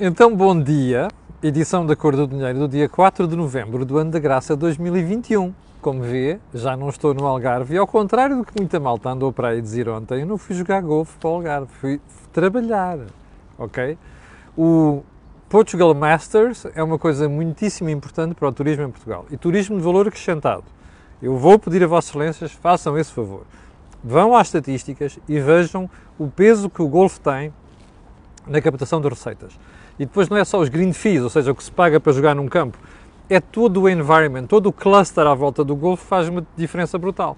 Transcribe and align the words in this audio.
Então, 0.00 0.34
bom 0.34 0.58
dia. 0.58 1.08
Edição 1.42 1.84
da 1.84 1.94
Cor 1.94 2.16
do 2.16 2.26
Dinheiro 2.26 2.60
do 2.60 2.66
dia 2.66 2.88
4 2.88 3.28
de 3.28 3.36
novembro 3.36 3.84
do 3.84 3.98
ano 3.98 4.10
da 4.10 4.18
graça 4.18 4.56
2021. 4.56 5.52
Como 5.82 6.02
vê, 6.02 6.40
já 6.54 6.74
não 6.76 6.88
estou 6.88 7.12
no 7.12 7.26
Algarve 7.26 7.74
e 7.74 7.78
ao 7.78 7.86
contrário 7.86 8.38
do 8.38 8.44
que 8.44 8.52
muita 8.58 8.80
malta 8.80 9.10
andou 9.10 9.30
para 9.32 9.48
aí 9.48 9.60
dizer 9.60 9.90
ontem, 9.90 10.22
eu 10.22 10.26
não 10.26 10.38
fui 10.38 10.56
jogar 10.56 10.80
golfe 10.80 11.18
para 11.18 11.28
o 11.28 11.34
Algarve, 11.34 11.68
fui 11.78 12.00
trabalhar, 12.32 13.00
ok? 13.58 13.98
O 14.56 15.02
Portugal 15.48 15.94
Masters 15.94 16.66
é 16.74 16.82
uma 16.82 16.98
coisa 16.98 17.28
muitíssimo 17.28 17.90
importante 17.90 18.34
para 18.34 18.48
o 18.48 18.52
turismo 18.52 18.84
em 18.84 18.90
Portugal 18.90 19.26
e 19.30 19.36
turismo 19.36 19.76
de 19.76 19.82
valor 19.82 20.08
acrescentado. 20.08 20.64
Eu 21.20 21.36
vou 21.36 21.58
pedir 21.58 21.84
a 21.84 21.86
Vossas 21.86 22.10
Excelências, 22.10 22.52
façam 22.52 22.96
esse 22.96 23.12
favor. 23.12 23.42
Vão 24.02 24.34
às 24.34 24.48
estatísticas 24.48 25.18
e 25.28 25.38
vejam 25.38 25.88
o 26.18 26.28
peso 26.28 26.70
que 26.70 26.80
o 26.80 26.88
golfe 26.88 27.20
tem 27.20 27.52
na 28.46 28.60
captação 28.60 29.00
de 29.00 29.08
receitas. 29.08 29.52
E 29.98 30.04
depois 30.06 30.28
não 30.28 30.36
é 30.36 30.44
só 30.44 30.58
os 30.58 30.68
green 30.68 30.92
fees, 30.92 31.22
ou 31.22 31.30
seja, 31.30 31.52
o 31.52 31.54
que 31.54 31.62
se 31.62 31.70
paga 31.70 32.00
para 32.00 32.12
jogar 32.12 32.34
num 32.34 32.48
campo, 32.48 32.78
é 33.28 33.40
todo 33.40 33.82
o 33.82 33.88
environment, 33.88 34.46
todo 34.46 34.66
o 34.66 34.72
cluster 34.72 35.26
à 35.26 35.34
volta 35.34 35.64
do 35.64 35.74
golfe 35.74 36.04
faz 36.04 36.28
uma 36.28 36.46
diferença 36.56 36.98
brutal. 36.98 37.36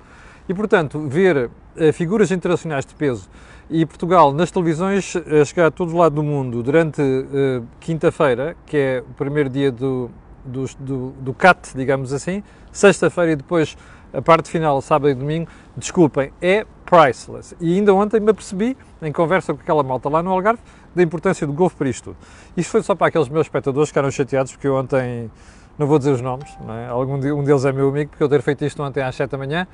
E, 0.48 0.55
portanto, 0.55 1.01
ver 1.09 1.51
uh, 1.77 1.92
figuras 1.92 2.30
internacionais 2.30 2.84
de 2.84 2.95
peso 2.95 3.28
e 3.70 3.87
Portugal 3.87 4.33
nas 4.33 4.51
televisões 4.51 5.14
a 5.16 5.45
chegar 5.45 5.66
a 5.66 5.70
todo 5.70 5.97
lado 5.97 6.16
do 6.16 6.23
mundo 6.23 6.62
durante 6.62 7.01
uh, 7.01 7.64
quinta-feira, 7.80 8.56
que 8.66 8.77
é 8.77 9.05
o 9.09 9.14
primeiro 9.14 9.48
dia 9.48 9.73
do, 9.73 10.11
do, 10.45 10.64
do, 10.78 11.11
do 11.19 11.34
CAT, 11.34 11.75
digamos 11.75 12.12
assim, 12.12 12.42
sexta-feira 12.70 13.33
e 13.33 13.36
depois 13.36 13.77
a 14.14 14.23
parte 14.23 14.48
final, 14.48 14.80
sábado 14.80 15.10
e 15.10 15.14
domingo, 15.14 15.48
desculpem, 15.77 16.32
é 16.41 16.64
priceless. 16.86 17.56
E 17.60 17.77
ainda 17.77 17.92
ontem 17.92 18.20
me 18.20 18.30
apercebi, 18.30 18.77
em 19.02 19.12
conversa 19.12 19.52
com 19.52 19.60
aquela 19.60 19.82
malta 19.82 20.09
lá 20.09 20.22
no 20.22 20.30
Algarve, 20.30 20.60
da 20.95 21.02
importância 21.02 21.46
do 21.46 21.52
golfe 21.52 21.77
para 21.77 21.88
isto 21.88 22.05
tudo. 22.05 22.16
Isto 22.56 22.70
foi 22.70 22.82
só 22.82 22.95
para 22.95 23.08
aqueles 23.08 23.28
meus 23.28 23.46
espectadores 23.46 23.88
que 23.88 23.92
ficaram 23.92 24.10
chateados 24.10 24.52
porque 24.52 24.69
eu 24.69 24.77
ontem, 24.77 25.30
não 25.77 25.86
vou 25.86 25.98
dizer 25.98 26.12
os 26.12 26.20
nomes, 26.20 26.48
é? 26.69 26.89
Algum 26.89 27.14
um 27.14 27.42
deles 27.42 27.64
é 27.64 27.72
meu 27.72 27.89
amigo, 27.89 28.11
porque 28.11 28.22
eu 28.22 28.28
ter 28.28 28.42
feito 28.42 28.64
isto 28.64 28.83
ontem 28.83 29.02
às 29.02 29.14
7 29.16 29.30
da 29.30 29.39
manhã, 29.39 29.66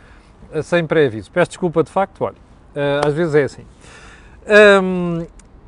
eh, 0.53 0.63
sem 0.63 0.87
pré-aviso. 0.87 1.31
Peço 1.31 1.51
desculpa 1.51 1.85
de 1.85 1.91
facto, 1.91 2.25
olha, 2.25 2.37
eh, 2.75 3.01
às 3.05 3.13
vezes 3.13 3.35
é 3.35 3.43
assim. 3.45 3.65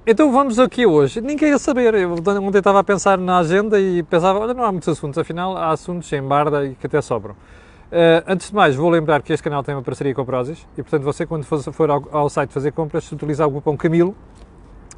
Então 0.04 0.32
vamos 0.32 0.58
aqui 0.58 0.84
hoje. 0.84 1.20
Ninguém 1.20 1.50
ia 1.50 1.58
saber. 1.58 1.94
Eu 1.94 2.14
ontem 2.14 2.58
estava 2.58 2.80
a 2.80 2.84
pensar 2.84 3.16
na 3.18 3.38
agenda 3.38 3.78
e 3.78 4.02
pensava, 4.02 4.40
olha, 4.40 4.52
não 4.52 4.64
há 4.64 4.72
muitos 4.72 4.88
assuntos, 4.88 5.16
afinal 5.16 5.56
há 5.56 5.70
assuntos 5.70 6.12
em 6.12 6.20
barda 6.20 6.66
e 6.66 6.74
que 6.74 6.86
até 6.86 7.00
sobram. 7.00 7.36
Uh, 7.92 8.24
antes 8.26 8.48
de 8.48 8.54
mais, 8.54 8.74
vou 8.74 8.88
lembrar 8.88 9.20
que 9.20 9.34
este 9.34 9.44
canal 9.44 9.62
tem 9.62 9.74
uma 9.74 9.82
parceria 9.82 10.14
com 10.14 10.22
a 10.22 10.24
Prozis 10.24 10.66
e, 10.78 10.82
portanto, 10.82 11.02
você, 11.02 11.26
quando 11.26 11.44
for, 11.44 11.90
ao, 11.90 12.08
ao, 12.10 12.30
site 12.30 12.50
fazer 12.50 12.72
compras, 12.72 13.04
se 13.04 13.14
utilizar 13.14 13.46
o 13.46 13.52
cupom 13.52 13.76
Camilo, 13.76 14.16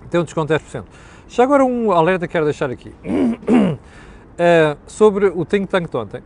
tem 0.08 0.20
um 0.20 0.22
desconto 0.22 0.56
de 0.56 0.60
10%. 0.60 0.84
Já 1.26 1.42
agora 1.42 1.64
um 1.64 1.90
alerta 1.90 2.28
que 2.28 2.32
quero 2.32 2.44
deixar 2.44 2.70
aqui. 2.70 2.94
Uh, 3.04 4.78
sobre 4.86 5.26
o 5.26 5.44
Think 5.44 5.66
Tank 5.66 5.90
de 5.90 5.96
ontem. 5.96 6.22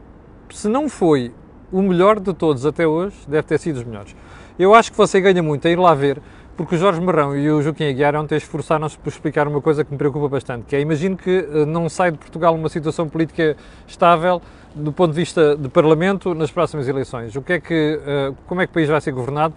Se 0.51 0.69
não 0.69 0.91
foi 0.91 1.33
o 1.73 1.81
melhor 1.81 2.21
de 2.21 2.35
todos 2.35 2.67
até 2.67 2.87
hoje, 2.87 3.17
deve 3.27 3.45
ter 3.45 3.59
sido 3.59 3.77
os 3.77 3.85
melhores. 3.85 4.15
Eu 4.59 4.75
acho 4.75 4.91
que 4.91 4.99
você 4.99 5.23
ganha 5.23 5.43
muito 5.43 5.67
a 5.67 5.71
ir 5.71 5.79
lá 5.79 5.95
ver, 5.95 6.21
porque 6.55 6.75
o 6.75 6.79
Jorge 6.79 7.01
Marrão 7.01 7.35
e 7.35 7.51
o 7.51 7.63
Joaquim 7.63 7.85
Aguiar 7.85 8.15
ontem 8.15 8.37
esforçaram-se 8.37 8.99
por 8.99 9.09
explicar 9.09 9.49
uma 9.49 9.63
coisa 9.63 9.85
que 9.85 9.91
me 9.91 9.97
preocupa 9.97 10.29
bastante, 10.29 10.67
que 10.67 10.77
é, 10.77 10.81
imagino 10.81 11.17
que 11.17 11.31
uh, 11.31 11.65
não 11.65 11.89
sai 11.89 12.11
de 12.11 12.19
Portugal 12.19 12.55
uma 12.55 12.69
situação 12.69 13.09
política 13.09 13.57
estável 13.87 14.43
do 14.75 14.93
ponto 14.93 15.13
de 15.13 15.17
vista 15.17 15.57
de 15.57 15.69
Parlamento 15.69 16.35
nas 16.35 16.51
próximas 16.51 16.89
eleições. 16.89 17.35
O 17.37 17.43
que 17.43 17.55
é 17.55 17.61
que, 17.61 18.01
uh, 18.01 18.37
como 18.47 18.61
é 18.61 18.67
que 18.67 18.71
o 18.71 18.75
país 18.75 18.89
vai 18.89 19.01
ser 19.01 19.13
governado? 19.13 19.55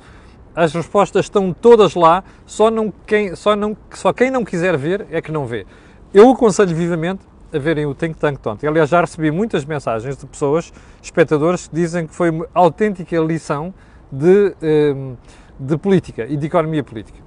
as 0.56 0.74
respostas 0.74 1.26
estão 1.26 1.54
todas 1.54 1.96
lá, 1.96 2.24
só, 2.46 2.70
não 2.70 2.94
quem, 3.06 3.36
só, 3.36 3.56
não, 3.56 3.76
só 3.92 4.12
quem 4.12 4.30
não 4.30 4.44
quiser 4.44 4.78
ver 4.78 5.08
é 5.10 5.22
que 5.22 5.32
não 5.32 5.46
vê. 5.46 5.66
Eu 6.14 6.30
aconselho 6.30 6.76
vivamente 6.76 7.22
a 7.54 7.60
verem 7.60 7.86
o 7.86 7.94
Think 7.94 8.18
Tank 8.18 8.40
Tonto. 8.40 8.66
Aliás, 8.68 8.90
já 8.90 9.02
recebi 9.02 9.32
muitas 9.32 9.66
mensagens 9.66 10.18
de 10.18 10.26
pessoas, 10.26 10.72
espectadores, 11.02 11.68
que 11.68 11.76
dizem 11.76 12.08
que 12.08 12.16
foi 12.16 12.30
uma 12.30 12.48
autêntica 12.54 13.18
lição 13.20 13.74
de, 14.12 14.54
ehm, 14.62 15.16
de 15.60 15.78
política 15.78 16.26
e 16.28 16.38
de 16.38 16.48
economia 16.48 16.84
política. 16.84 17.20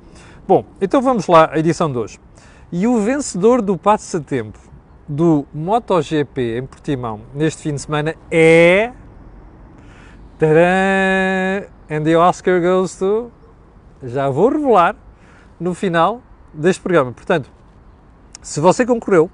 Bom, 0.46 0.64
então 0.80 1.00
vamos 1.00 1.26
lá 1.26 1.50
à 1.52 1.58
edição 1.58 1.90
de 1.90 1.98
hoje. 1.98 2.20
E 2.72 2.86
o 2.86 2.98
vencedor 3.00 3.62
do 3.62 3.76
passatempo 3.76 4.58
do 5.08 5.46
MotoGP 5.52 6.58
em 6.58 6.66
Portimão 6.66 7.20
neste 7.34 7.62
fim 7.62 7.74
de 7.74 7.80
semana 7.80 8.14
é. 8.30 8.92
Tadã! 10.38 11.66
And 11.90 12.02
the 12.02 12.16
Oscar 12.16 12.60
goes 12.60 12.96
to. 12.96 13.30
Já 14.02 14.28
vou 14.28 14.48
revelar 14.48 14.96
no 15.60 15.74
final 15.74 16.22
deste 16.52 16.82
programa. 16.82 17.12
Portanto, 17.12 17.50
se 18.42 18.60
você 18.60 18.84
concorreu, 18.84 19.30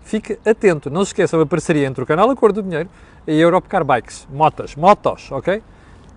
fique 0.00 0.38
atento. 0.44 0.90
Não 0.90 1.04
se 1.04 1.10
esqueça 1.10 1.38
da 1.38 1.46
parceria 1.46 1.86
entre 1.86 2.02
o 2.02 2.06
canal 2.06 2.30
A 2.30 2.36
Cor 2.36 2.52
do 2.52 2.62
Dinheiro 2.62 2.88
e 3.26 3.32
a 3.32 3.34
Europcar 3.34 3.84
Bikes. 3.84 4.26
Motas, 4.30 4.74
motos, 4.74 5.30
ok? 5.30 5.62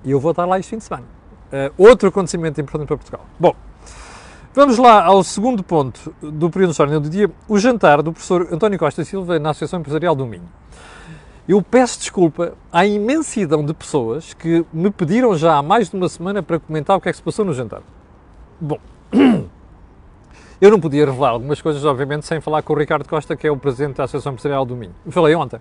E 0.03 0.11
eu 0.11 0.19
vou 0.19 0.31
estar 0.31 0.45
lá 0.45 0.59
este 0.59 0.71
fim 0.71 0.77
de 0.77 0.83
semana. 0.83 1.05
Uh, 1.51 1.73
outro 1.77 2.09
acontecimento 2.09 2.59
importante 2.59 2.87
para 2.87 2.97
Portugal. 2.97 3.25
Bom, 3.39 3.55
vamos 4.53 4.77
lá 4.77 5.03
ao 5.03 5.23
segundo 5.23 5.63
ponto 5.63 6.13
do 6.21 6.49
período 6.49 6.71
histórico 6.71 6.99
do 6.99 7.09
dia, 7.09 7.29
o 7.47 7.57
jantar 7.57 8.01
do 8.01 8.13
professor 8.13 8.47
António 8.51 8.77
Costa 8.77 9.03
Silva 9.03 9.39
na 9.39 9.49
Associação 9.49 9.79
Empresarial 9.79 10.15
do 10.15 10.25
Minho. 10.25 10.47
Eu 11.47 11.61
peço 11.61 11.99
desculpa 11.99 12.53
à 12.71 12.85
imensidão 12.85 13.65
de 13.65 13.73
pessoas 13.73 14.33
que 14.33 14.65
me 14.71 14.89
pediram 14.89 15.35
já 15.35 15.57
há 15.57 15.61
mais 15.61 15.89
de 15.89 15.95
uma 15.95 16.07
semana 16.07 16.41
para 16.41 16.59
comentar 16.59 16.95
o 16.95 17.01
que 17.01 17.09
é 17.09 17.11
que 17.11 17.17
se 17.17 17.23
passou 17.23 17.43
no 17.43 17.53
jantar. 17.53 17.81
Bom, 18.61 18.77
eu 20.61 20.71
não 20.71 20.79
podia 20.79 21.05
revelar 21.05 21.31
algumas 21.31 21.61
coisas, 21.61 21.83
obviamente, 21.83 22.25
sem 22.25 22.39
falar 22.39 22.61
com 22.61 22.73
o 22.73 22.77
Ricardo 22.77 23.07
Costa, 23.09 23.35
que 23.35 23.45
é 23.47 23.51
o 23.51 23.57
presidente 23.57 23.97
da 23.97 24.05
Associação 24.05 24.31
Empresarial 24.31 24.65
do 24.65 24.75
Minho. 24.75 24.93
Falei 25.09 25.35
ontem. 25.35 25.59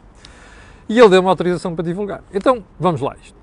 E 0.89 0.99
ele 0.99 1.09
deu-me 1.09 1.29
autorização 1.29 1.75
para 1.75 1.85
divulgar. 1.85 2.23
Então, 2.33 2.63
vamos 2.79 3.01
lá 3.01 3.17
isto. 3.21 3.37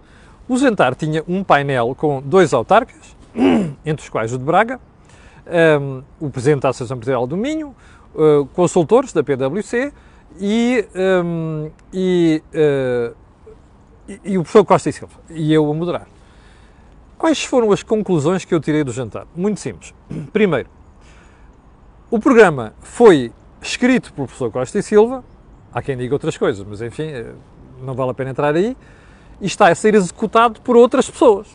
O 0.48 0.58
jantar 0.58 0.96
tinha 0.96 1.24
um 1.28 1.44
painel 1.44 1.94
com 1.96 2.22
dois 2.22 2.54
autarcas, 2.54 3.18
entre 3.86 4.04
os 4.04 4.10
quais 4.10 4.32
o 4.34 4.38
de 4.38 4.46
Braga, 4.46 4.80
um, 5.82 6.04
o 6.20 6.30
presidente 6.30 6.62
da 6.62 6.70
Associação 6.70 6.98
Empresarial 6.98 7.28
do 7.28 7.38
Minho, 7.38 7.76
uh, 8.16 8.46
consultores 8.54 9.14
da 9.14 9.24
PwC, 9.24 9.92
e, 10.40 10.86
um, 10.96 11.72
e, 11.94 12.44
uh, 12.54 13.16
e, 14.08 14.20
e, 14.24 14.38
o 14.38 14.42
professor 14.42 14.66
Costa 14.66 14.90
e 14.90 14.94
Silva, 14.94 15.14
e 15.30 15.54
eu 15.54 15.70
a 15.70 15.74
moderar. 15.74 16.08
Quais 17.18 17.44
foram 17.44 17.72
as 17.72 17.84
conclusões 17.84 18.46
que 18.46 18.54
eu 18.54 18.60
tirei 18.60 18.84
do 18.84 18.92
jantar? 18.92 19.26
Muito 19.36 19.60
simples. 19.60 19.94
Primeiro, 20.32 20.70
o 22.10 22.20
programa 22.20 22.74
foi 22.82 23.32
escrito 23.62 24.14
pelo 24.14 24.28
professor 24.28 24.52
Costa 24.52 24.80
e 24.80 24.84
Silva, 24.84 25.24
há 25.74 25.82
quem 25.82 25.98
diga 25.98 26.16
outras 26.16 26.38
coisas, 26.38 26.66
mas 26.68 26.82
enfim, 26.82 27.04
eh, 27.04 27.34
não 27.82 27.94
vale 27.94 28.12
a 28.12 28.14
pena 28.14 28.30
entrar 28.30 28.56
aí, 28.56 28.76
e 29.42 29.46
está 29.46 29.68
a 29.68 29.76
ser 29.76 29.94
executado 29.96 30.62
por 30.62 30.76
outras 30.76 31.10
pessoas. 31.10 31.48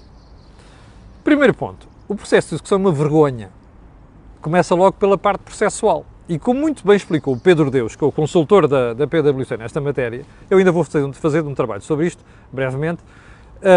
Primeiro 1.22 1.55
ponto, 1.55 1.88
o 2.06 2.15
processo 2.15 2.50
de 2.50 2.55
execução 2.56 2.76
é 2.76 2.81
uma 2.82 2.93
vergonha. 2.93 3.50
Começa 4.44 4.75
logo 4.75 4.93
pela 4.99 5.16
parte 5.16 5.41
processual. 5.41 6.05
E 6.28 6.38
como 6.38 6.60
muito 6.60 6.87
bem 6.87 6.94
explicou 6.97 7.32
o 7.32 7.41
Pedro 7.41 7.71
Deus, 7.71 7.97
que 7.97 8.05
é 8.05 8.06
o 8.06 8.12
consultor 8.12 8.69
da, 8.69 8.93
da 8.93 9.06
PwC 9.06 9.56
nesta 9.56 9.81
matéria, 9.81 10.22
eu 10.50 10.59
ainda 10.59 10.71
vou 10.71 10.84
fazer, 10.84 11.41
um 11.41 11.55
trabalho 11.55 11.81
sobre 11.81 12.06
isto, 12.06 12.22
brevemente, 12.53 13.03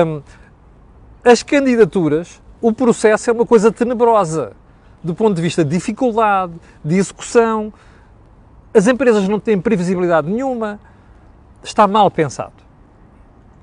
um, 0.06 0.22
as 1.24 1.42
candidaturas, 1.42 2.42
o 2.62 2.74
processo 2.74 3.30
é 3.30 3.34
uma 3.34 3.46
coisa 3.46 3.72
tenebrosa, 3.72 4.58
do 5.02 5.16
ponto 5.16 5.38
de 5.38 5.42
vista 5.42 5.64
de 5.64 5.70
dificuldade, 5.70 6.52
de 6.84 6.98
execução, 6.98 7.72
as 8.74 8.88
empresas 8.88 9.26
não 9.26 9.40
têm 9.40 9.62
previsibilidade 9.62 10.30
nenhuma, 10.30 10.82
está 11.64 11.88
mal 11.88 12.12
pensado. 12.12 12.62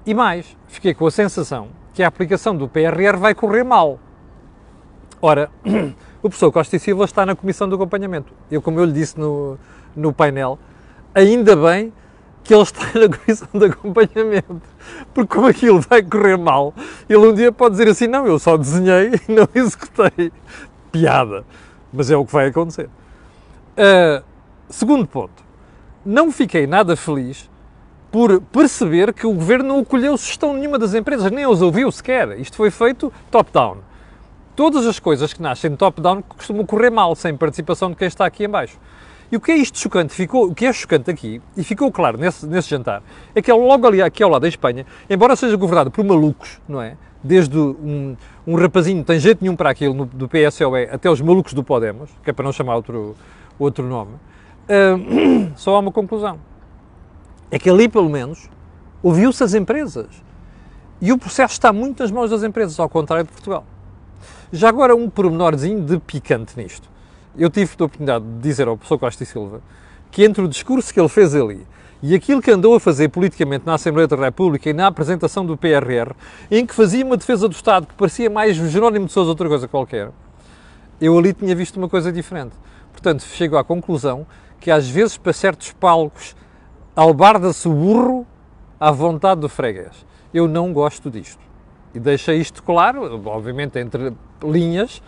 E 0.06 0.14
mais, 0.14 0.56
fiquei 0.68 0.94
com 0.94 1.06
a 1.06 1.10
sensação 1.10 1.68
que 1.92 2.02
a 2.02 2.08
aplicação 2.08 2.56
do 2.56 2.66
PRR 2.66 3.18
vai 3.18 3.34
correr 3.34 3.62
mal. 3.62 4.00
Ora, 5.20 5.50
o 6.24 6.30
professor 6.30 6.50
Costa 6.50 6.76
e 6.76 6.78
Silva 6.78 7.04
está 7.04 7.26
na 7.26 7.36
comissão 7.36 7.68
do 7.68 7.74
acompanhamento. 7.74 8.32
Eu, 8.50 8.62
como 8.62 8.80
eu 8.80 8.86
lhe 8.86 8.92
disse 8.92 9.20
no, 9.20 9.58
no 9.94 10.10
painel, 10.10 10.58
ainda 11.14 11.54
bem 11.54 11.92
que 12.42 12.54
ele 12.54 12.62
está 12.62 12.80
na 12.98 13.14
comissão 13.14 13.48
de 13.52 13.66
acompanhamento, 13.66 14.62
porque 15.12 15.34
como 15.34 15.48
aquilo 15.48 15.82
vai 15.82 16.02
correr 16.02 16.38
mal, 16.38 16.72
ele 17.06 17.18
um 17.18 17.34
dia 17.34 17.52
pode 17.52 17.72
dizer 17.72 17.88
assim, 17.88 18.06
não, 18.06 18.26
eu 18.26 18.38
só 18.38 18.56
desenhei 18.56 19.12
e 19.28 19.32
não 19.32 19.46
executei. 19.54 20.32
Piada. 20.90 21.44
Mas 21.92 22.10
é 22.10 22.16
o 22.16 22.24
que 22.24 22.32
vai 22.32 22.46
acontecer. 22.46 22.88
Uh, 23.76 24.24
segundo 24.70 25.06
ponto, 25.06 25.44
não 26.06 26.32
fiquei 26.32 26.66
nada 26.66 26.96
feliz 26.96 27.50
por 28.10 28.40
perceber 28.40 29.12
que 29.12 29.26
o 29.26 29.34
governo 29.34 29.68
não 29.68 29.80
acolheu 29.80 30.16
sugestão 30.16 30.54
nenhuma 30.54 30.78
das 30.78 30.94
empresas, 30.94 31.30
nem 31.30 31.46
os 31.46 31.60
ouviu 31.60 31.92
sequer. 31.92 32.40
Isto 32.40 32.56
foi 32.56 32.70
feito 32.70 33.12
top-down 33.30 33.78
todas 34.56 34.86
as 34.86 34.98
coisas 34.98 35.32
que 35.32 35.42
nascem 35.42 35.74
top-down 35.76 36.22
costumam 36.22 36.64
correr 36.64 36.90
mal, 36.90 37.14
sem 37.14 37.36
participação 37.36 37.90
de 37.90 37.96
quem 37.96 38.08
está 38.08 38.24
aqui 38.24 38.44
em 38.44 38.48
baixo. 38.48 38.78
E 39.30 39.36
o 39.36 39.40
que 39.40 39.50
é 39.50 39.56
isto 39.56 39.78
chocante, 39.78 40.14
ficou, 40.14 40.46
o 40.46 40.54
que 40.54 40.66
é 40.66 40.72
chocante 40.72 41.10
aqui, 41.10 41.40
e 41.56 41.64
ficou 41.64 41.90
claro 41.90 42.18
nesse, 42.18 42.46
nesse 42.46 42.68
jantar, 42.68 43.02
é 43.34 43.42
que 43.42 43.52
logo 43.52 43.86
ali, 43.86 44.00
aqui 44.00 44.22
ao 44.22 44.30
lado 44.30 44.42
da 44.42 44.48
Espanha, 44.48 44.86
embora 45.08 45.34
seja 45.34 45.56
governado 45.56 45.90
por 45.90 46.04
malucos, 46.04 46.60
não 46.68 46.80
é? 46.80 46.96
Desde 47.22 47.58
um, 47.58 48.16
um 48.46 48.54
rapazinho 48.54 49.02
tem 49.02 49.18
jeito 49.18 49.42
nenhum 49.42 49.56
para 49.56 49.70
aquilo, 49.70 49.94
no, 49.94 50.04
do 50.04 50.28
PSOE, 50.28 50.84
até 50.90 51.10
os 51.10 51.20
malucos 51.20 51.54
do 51.54 51.64
Podemos, 51.64 52.10
que 52.22 52.30
é 52.30 52.32
para 52.32 52.44
não 52.44 52.52
chamar 52.52 52.76
outro, 52.76 53.16
outro 53.58 53.84
nome, 53.84 54.12
uh, 54.12 55.50
só 55.56 55.74
há 55.74 55.78
uma 55.78 55.90
conclusão. 55.90 56.38
É 57.50 57.58
que 57.58 57.68
ali, 57.68 57.88
pelo 57.88 58.10
menos, 58.10 58.48
ouviu-se 59.02 59.42
as 59.42 59.54
empresas. 59.54 60.06
E 61.00 61.12
o 61.12 61.18
processo 61.18 61.54
está 61.54 61.72
muito 61.72 62.02
nas 62.02 62.10
mãos 62.10 62.30
das 62.30 62.42
empresas, 62.42 62.78
ao 62.78 62.88
contrário 62.88 63.24
de 63.24 63.32
Portugal. 63.32 63.64
Já 64.52 64.68
agora, 64.68 64.94
um 64.94 65.08
pormenorzinho 65.08 65.80
de 65.80 65.98
picante 65.98 66.52
nisto. 66.56 66.88
Eu 67.36 67.50
tive 67.50 67.70
a 67.72 67.84
oportunidade 67.84 68.24
de 68.24 68.38
dizer 68.40 68.68
ao 68.68 68.76
professor 68.76 68.98
Costa 68.98 69.22
e 69.22 69.26
Silva 69.26 69.60
que 70.10 70.24
entre 70.24 70.42
o 70.42 70.48
discurso 70.48 70.94
que 70.94 71.00
ele 71.00 71.08
fez 71.08 71.34
ali 71.34 71.66
e 72.00 72.14
aquilo 72.14 72.42
que 72.42 72.50
andou 72.50 72.74
a 72.74 72.80
fazer 72.80 73.08
politicamente 73.08 73.64
na 73.66 73.74
Assembleia 73.74 74.06
da 74.06 74.14
República 74.14 74.68
e 74.68 74.72
na 74.72 74.86
apresentação 74.86 75.44
do 75.44 75.56
PRR, 75.56 76.14
em 76.50 76.66
que 76.66 76.74
fazia 76.74 77.04
uma 77.04 77.16
defesa 77.16 77.48
do 77.48 77.52
Estado 77.52 77.86
que 77.86 77.94
parecia 77.94 78.28
mais 78.28 78.56
Jerónimo 78.56 79.06
de 79.06 79.12
Sousa 79.12 79.30
outra 79.30 79.48
coisa 79.48 79.66
qualquer, 79.66 80.10
eu 81.00 81.18
ali 81.18 81.32
tinha 81.32 81.54
visto 81.56 81.76
uma 81.76 81.88
coisa 81.88 82.12
diferente. 82.12 82.52
Portanto, 82.92 83.22
chego 83.22 83.56
à 83.56 83.64
conclusão 83.64 84.26
que 84.60 84.70
às 84.70 84.88
vezes 84.88 85.16
para 85.16 85.32
certos 85.32 85.72
palcos 85.72 86.36
albarda-se 86.94 87.66
o 87.66 87.72
burro 87.72 88.26
à 88.78 88.90
vontade 88.90 89.40
do 89.40 89.48
freguês. 89.48 90.06
Eu 90.32 90.46
não 90.46 90.72
gosto 90.72 91.10
disto. 91.10 91.42
E 91.94 92.00
deixei 92.00 92.38
isto 92.38 92.62
claro, 92.62 93.22
obviamente 93.26 93.78
entre 93.78 94.12
linhas, 94.42 95.00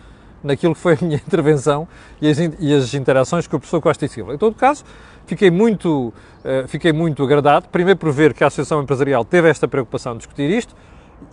naquilo 0.43 0.73
que 0.73 0.79
foi 0.79 0.93
a 0.93 0.97
minha 1.01 1.17
intervenção 1.25 1.87
e 2.21 2.29
as, 2.29 2.37
e 2.39 2.73
as 2.73 2.93
interações 2.93 3.47
com 3.47 3.57
o 3.57 3.59
professor 3.59 3.81
Costa 3.81 4.05
e 4.05 4.09
Silva. 4.09 4.33
Em 4.33 4.37
todo 4.37 4.55
caso, 4.55 4.83
fiquei 5.25 5.51
muito, 5.51 6.13
uh, 6.43 6.67
fiquei 6.67 6.93
muito 6.93 7.23
agradado, 7.23 7.67
primeiro 7.69 7.99
por 7.99 8.11
ver 8.11 8.33
que 8.33 8.43
a 8.43 8.47
Associação 8.47 8.81
Empresarial 8.81 9.25
teve 9.25 9.49
esta 9.49 9.67
preocupação 9.67 10.13
de 10.13 10.19
discutir 10.19 10.49
isto, 10.49 10.75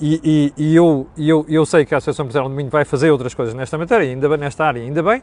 e, 0.00 0.52
e, 0.56 0.70
e 0.70 0.76
eu, 0.76 1.06
eu, 1.16 1.44
eu 1.48 1.66
sei 1.66 1.84
que 1.84 1.94
a 1.94 1.98
Associação 1.98 2.24
Empresarial 2.24 2.48
do 2.48 2.56
Minho 2.56 2.70
vai 2.70 2.84
fazer 2.84 3.10
outras 3.10 3.34
coisas 3.34 3.54
nesta 3.54 3.78
matéria, 3.78 4.08
ainda 4.08 4.28
bem, 4.28 4.38
nesta 4.38 4.64
área, 4.64 4.82
ainda 4.82 5.02
bem, 5.02 5.22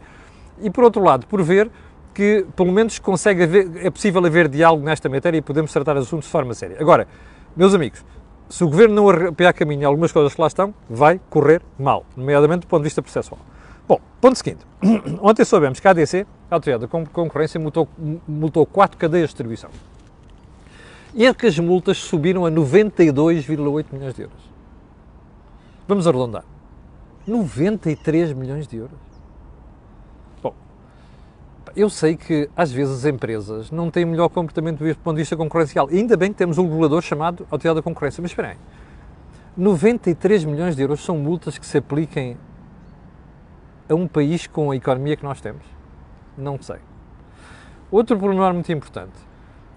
e 0.62 0.69
por 0.69 0.84
outro 0.84 1.04
lado, 1.04 1.25
por 1.25 1.42
ver 1.42 1.69
que 2.13 2.45
pelo 2.56 2.72
menos 2.72 3.00
consegue 3.00 3.44
haver, 3.44 3.86
é 3.86 3.89
possível 3.89 4.24
haver 4.25 4.48
diálogo 4.48 4.84
nesta 4.84 5.10
matéria 5.10 5.38
e 5.38 5.42
podemos 5.42 5.72
tratar 5.72 5.98
assuntos 5.98 6.25
de 6.25 6.31
forma 6.31 6.54
séria. 6.54 6.77
Agora, 6.80 7.07
meus 7.56 7.74
amigos, 7.74 8.04
se 8.51 8.63
o 8.63 8.68
Governo 8.68 8.95
não 8.95 9.09
arrepiar 9.09 9.53
caminho 9.53 9.88
algumas 9.88 10.12
coisas 10.12 10.33
que 10.36 10.42
lá 10.42 10.48
estão, 10.48 10.74
vai 10.89 11.19
correr 11.30 11.62
mal, 11.80 12.06
nomeadamente 12.15 12.62
do 12.62 12.68
ponto 12.68 12.81
de 12.81 12.86
vista 12.86 13.01
processual. 13.01 13.39
Bom, 13.88 14.00
ponto 14.19 14.38
seguinte. 14.38 14.65
Ontem 15.21 15.45
soubemos 15.45 15.80
que 15.80 15.88
a 15.88 15.92
ADC, 15.92 16.27
a 16.50 16.56
Autoridade 16.56 16.81
da 16.81 16.88
Concorrência, 16.88 17.59
multou, 17.59 17.88
multou 18.27 18.65
quatro 18.65 18.98
cadeias 18.98 19.30
de 19.30 19.33
distribuição. 19.33 19.69
E 21.13 21.25
é 21.25 21.33
que 21.33 21.48
as 21.48 21.57
multas 21.59 21.98
subiram 21.98 22.45
a 22.45 22.51
92,8 22.51 23.86
milhões 23.92 24.13
de 24.13 24.21
euros. 24.21 24.51
Vamos 25.88 26.07
arredondar. 26.07 26.45
93 27.27 28.33
milhões 28.33 28.68
de 28.68 28.77
euros. 28.77 29.11
Eu 31.76 31.90
sei 31.90 32.16
que 32.16 32.50
às 32.56 32.72
vezes 32.72 33.00
as 33.00 33.06
empresas 33.06 33.72
não 33.72 33.90
têm 33.90 34.04
o 34.04 34.08
melhor 34.08 34.30
comportamento 34.30 34.84
do 34.84 34.96
ponto 34.98 35.16
de 35.16 35.22
vista 35.22 35.38
concorrencial. 35.38 35.90
E 35.92 35.98
ainda 35.98 36.18
bem 36.18 36.32
que 36.32 36.38
temos 36.38 36.58
um 36.58 36.64
regulador 36.64 37.02
chamado 37.02 37.48
Autoridade 37.50 37.76
da 37.76 37.82
Concorrência. 37.82 38.22
Mas 38.22 38.32
espera 38.32 38.50
aí. 38.50 38.58
93 39.56 40.46
milhões 40.46 40.76
de 40.76 40.82
euros 40.82 41.04
são 41.04 41.18
multas 41.18 41.58
que 41.58 41.66
se 41.66 41.78
apliquem 41.78 42.38
a 43.90 43.96
um 43.96 44.08
país 44.08 44.48
com 44.48 44.72
a 44.72 44.76
economia 44.76 45.18
que 45.18 45.24
nós 45.24 45.42
temos? 45.42 45.64
Não 46.38 46.62
sei. 46.62 46.78
Outro 47.92 48.18
pormenor 48.18 48.54
muito 48.54 48.72
importante. 48.72 49.12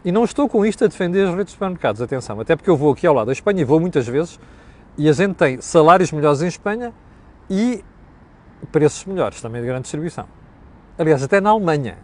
E 0.05 0.13
não 0.13 0.25
estou 0.25 0.49
com 0.49 0.65
isto 0.65 0.85
a 0.85 0.87
defender 0.87 1.27
as 1.27 1.31
redes 1.31 1.47
de 1.47 1.53
supermercados, 1.53 2.01
atenção, 2.01 2.39
até 2.39 2.55
porque 2.55 2.71
eu 2.71 2.77
vou 2.77 2.93
aqui 2.93 3.07
ao 3.07 3.15
lado 3.15 3.27
da 3.27 3.33
Espanha 3.33 3.63
e 3.63 3.65
vou 3.65 3.81
muitas 3.81 4.07
vezes 4.07 4.39
e 4.97 5.09
a 5.09 5.13
gente 5.13 5.35
tem 5.35 5.61
salários 5.61 6.13
melhores 6.13 6.43
em 6.43 6.47
Espanha 6.47 6.93
e 7.51 7.83
preços 8.71 9.05
melhores 9.05 9.41
também 9.41 9.61
de 9.61 9.67
grande 9.67 9.83
distribuição. 9.83 10.27
Aliás, 10.97 11.23
até 11.25 11.41
na 11.41 11.51
Alemanha, 11.51 11.99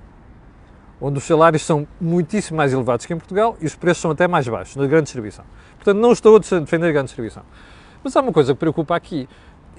onde 1.00 1.18
os 1.18 1.24
salários 1.24 1.62
são 1.62 1.86
muitíssimo 2.00 2.56
mais 2.56 2.72
elevados 2.72 3.06
que 3.06 3.14
em 3.14 3.16
Portugal 3.16 3.56
e 3.60 3.66
os 3.66 3.76
preços 3.76 4.02
são 4.02 4.10
até 4.10 4.26
mais 4.26 4.48
baixos 4.48 4.74
na 4.74 4.86
grande 4.86 5.04
distribuição. 5.04 5.44
Portanto, 5.76 5.98
não 5.98 6.10
estou 6.10 6.36
a 6.36 6.38
defender 6.38 6.88
a 6.88 6.92
grande 6.92 7.06
distribuição. 7.06 7.44
Mas 8.02 8.16
há 8.16 8.20
uma 8.20 8.32
coisa 8.32 8.52
que 8.52 8.58
preocupa 8.58 8.96
aqui, 8.96 9.28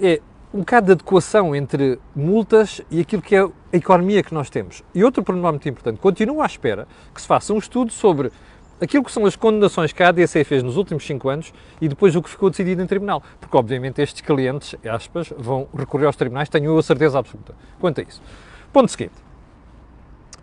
é 0.02 0.22
um 0.54 0.60
bocado 0.60 0.88
de 0.88 0.92
adequação 0.94 1.54
entre 1.54 2.00
multas 2.16 2.82
e 2.90 3.02
aquilo 3.02 3.22
que 3.22 3.36
é 3.36 3.42
a 3.42 3.50
economia 3.74 4.24
que 4.24 4.34
nós 4.34 4.50
temos. 4.50 4.82
E 4.96 5.04
outro 5.04 5.24
problema 5.24 5.52
muito 5.52 5.68
importante, 5.68 6.00
continuo 6.00 6.42
à 6.42 6.46
espera 6.46 6.88
que 7.14 7.22
se 7.22 7.28
faça 7.28 7.54
um 7.54 7.58
estudo 7.58 7.92
sobre 7.92 8.32
aquilo 8.80 9.04
que 9.04 9.12
são 9.12 9.26
as 9.26 9.36
condenações 9.36 9.92
que 9.92 10.02
a 10.02 10.08
ADC 10.08 10.44
fez 10.46 10.64
nos 10.64 10.78
últimos 10.78 11.06
5 11.06 11.30
anos 11.30 11.54
e 11.82 11.88
depois 11.88 12.16
o 12.16 12.22
que 12.22 12.30
ficou 12.30 12.50
decidido 12.50 12.82
em 12.82 12.88
tribunal. 12.88 13.22
Porque, 13.42 13.56
obviamente, 13.58 14.02
estes 14.02 14.22
clientes, 14.22 14.74
aspas, 14.90 15.34
vão 15.38 15.68
recorrer 15.78 16.06
aos 16.06 16.16
tribunais, 16.16 16.48
tenho 16.48 16.78
a 16.78 16.82
certeza 16.82 17.20
absoluta 17.20 17.54
quanto 17.80 18.00
a 18.00 18.04
isso. 18.04 18.22
Ponto 18.72 18.90
seguinte. 18.90 19.16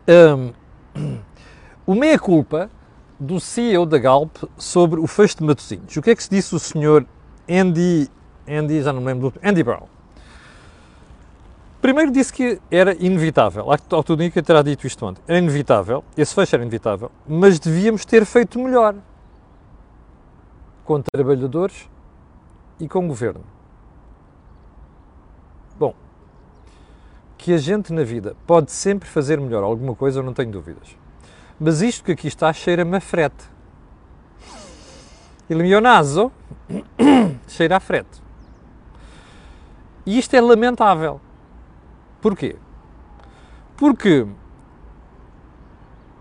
Um, 0.07 0.53
o 1.87 1.95
meia-culpa 1.95 2.71
do 3.19 3.41
CEO 3.41 3.87
da 3.87 3.99
Galp 3.99 4.37
sobre 4.57 5.01
o 5.01 5.07
fecho 5.07 5.39
de 5.39 5.45
Matosinhos. 5.45 5.97
O 5.97 6.03
que 6.03 6.11
é 6.11 6.17
que 6.17 6.23
se 6.23 6.31
disse 6.31 6.55
o 6.55 6.59
senhor 6.59 7.07
Andy, 7.49 8.09
Andy 8.47 8.83
já 8.83 8.93
não 8.93 9.01
me 9.01 9.07
lembro, 9.07 9.33
Andy 9.43 9.63
Brown? 9.63 9.87
Primeiro 11.81 12.11
disse 12.11 12.33
que 12.33 12.61
era 12.71 12.95
inevitável, 13.03 13.71
a 13.73 13.79
Autonica 13.95 14.43
terá 14.43 14.63
dito 14.63 14.85
isto 14.85 15.07
ontem, 15.07 15.23
era 15.29 15.39
inevitável, 15.39 16.03
esse 16.17 16.35
fecho 16.35 16.57
era 16.57 16.63
inevitável, 16.63 17.11
mas 17.27 17.61
devíamos 17.61 18.05
ter 18.05 18.25
feito 18.25 18.59
melhor 18.59 18.97
com 20.85 21.01
trabalhadores 21.01 21.89
e 22.81 22.89
com 22.89 23.07
governo. 23.07 23.45
Que 27.39 27.55
a 27.55 27.57
gente 27.57 27.93
na 27.93 28.03
vida 28.03 28.37
pode 28.47 28.73
sempre 28.73 29.09
fazer 29.09 29.41
melhor 29.41 29.63
alguma 29.63 29.95
coisa, 29.95 30.19
eu 30.19 30.25
não 30.25 30.35
tenho 30.35 30.51
dúvidas. 30.51 30.97
Mas 31.59 31.81
isto 31.81 32.05
que 32.05 32.13
aqui 32.13 32.29
está 32.29 32.53
cheira-me 32.53 32.97
a 32.97 33.01
frete. 33.01 33.45
Il 35.49 35.63
mio 35.63 35.81
naso 35.81 36.31
cheira 37.49 37.77
a 37.77 37.81
frete. 37.81 38.21
E 40.05 40.19
isto 40.19 40.35
é 40.35 40.41
lamentável 40.41 41.21
Porquê? 42.21 42.57
Porque 43.77 44.27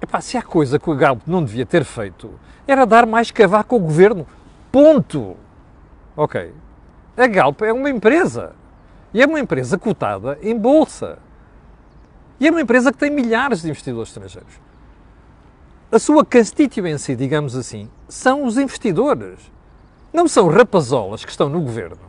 epá, 0.02 0.22
se 0.22 0.38
há 0.38 0.42
coisa 0.42 0.78
que 0.78 0.90
o 0.90 0.96
Galp 0.96 1.22
não 1.26 1.44
devia 1.44 1.66
ter 1.66 1.84
feito 1.84 2.30
era 2.68 2.86
dar 2.86 3.06
mais 3.06 3.32
cavaco 3.32 3.76
ao 3.76 3.82
governo. 3.82 4.28
Ponto. 4.72 5.36
Ok. 6.16 6.54
A 7.16 7.28
Galp 7.28 7.62
é 7.64 7.74
uma 7.74 7.90
empresa. 7.90 8.54
E 9.14 9.22
é 9.22 9.26
uma 9.26 9.40
empresa 9.40 9.78
cotada 9.78 10.38
em 10.42 10.58
bolsa. 10.58 11.20
E 12.40 12.48
é 12.48 12.52
uma 12.52 12.62
empresa 12.62 12.92
que 12.92 12.98
tem 12.98 13.10
milhares 13.10 13.62
de 13.62 13.70
investidores 13.70 14.10
estrangeiros. 14.10 14.54
A 15.92 15.98
sua 15.98 16.26
constituency, 16.26 17.16
digamos 17.16 17.56
assim, 17.56 17.90
são 18.08 18.44
os 18.46 18.58
investidores. 18.58 19.40
Não 20.12 20.28
são 20.28 20.48
rapazolas 20.48 21.24
que 21.24 21.32
estão 21.32 21.50
no 21.50 21.62
governo 21.62 22.08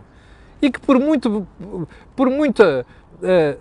e 0.61 0.71
que 0.71 0.81
por 0.81 0.99
muito 0.99 1.47
por 2.17 2.29
muita 2.29 2.85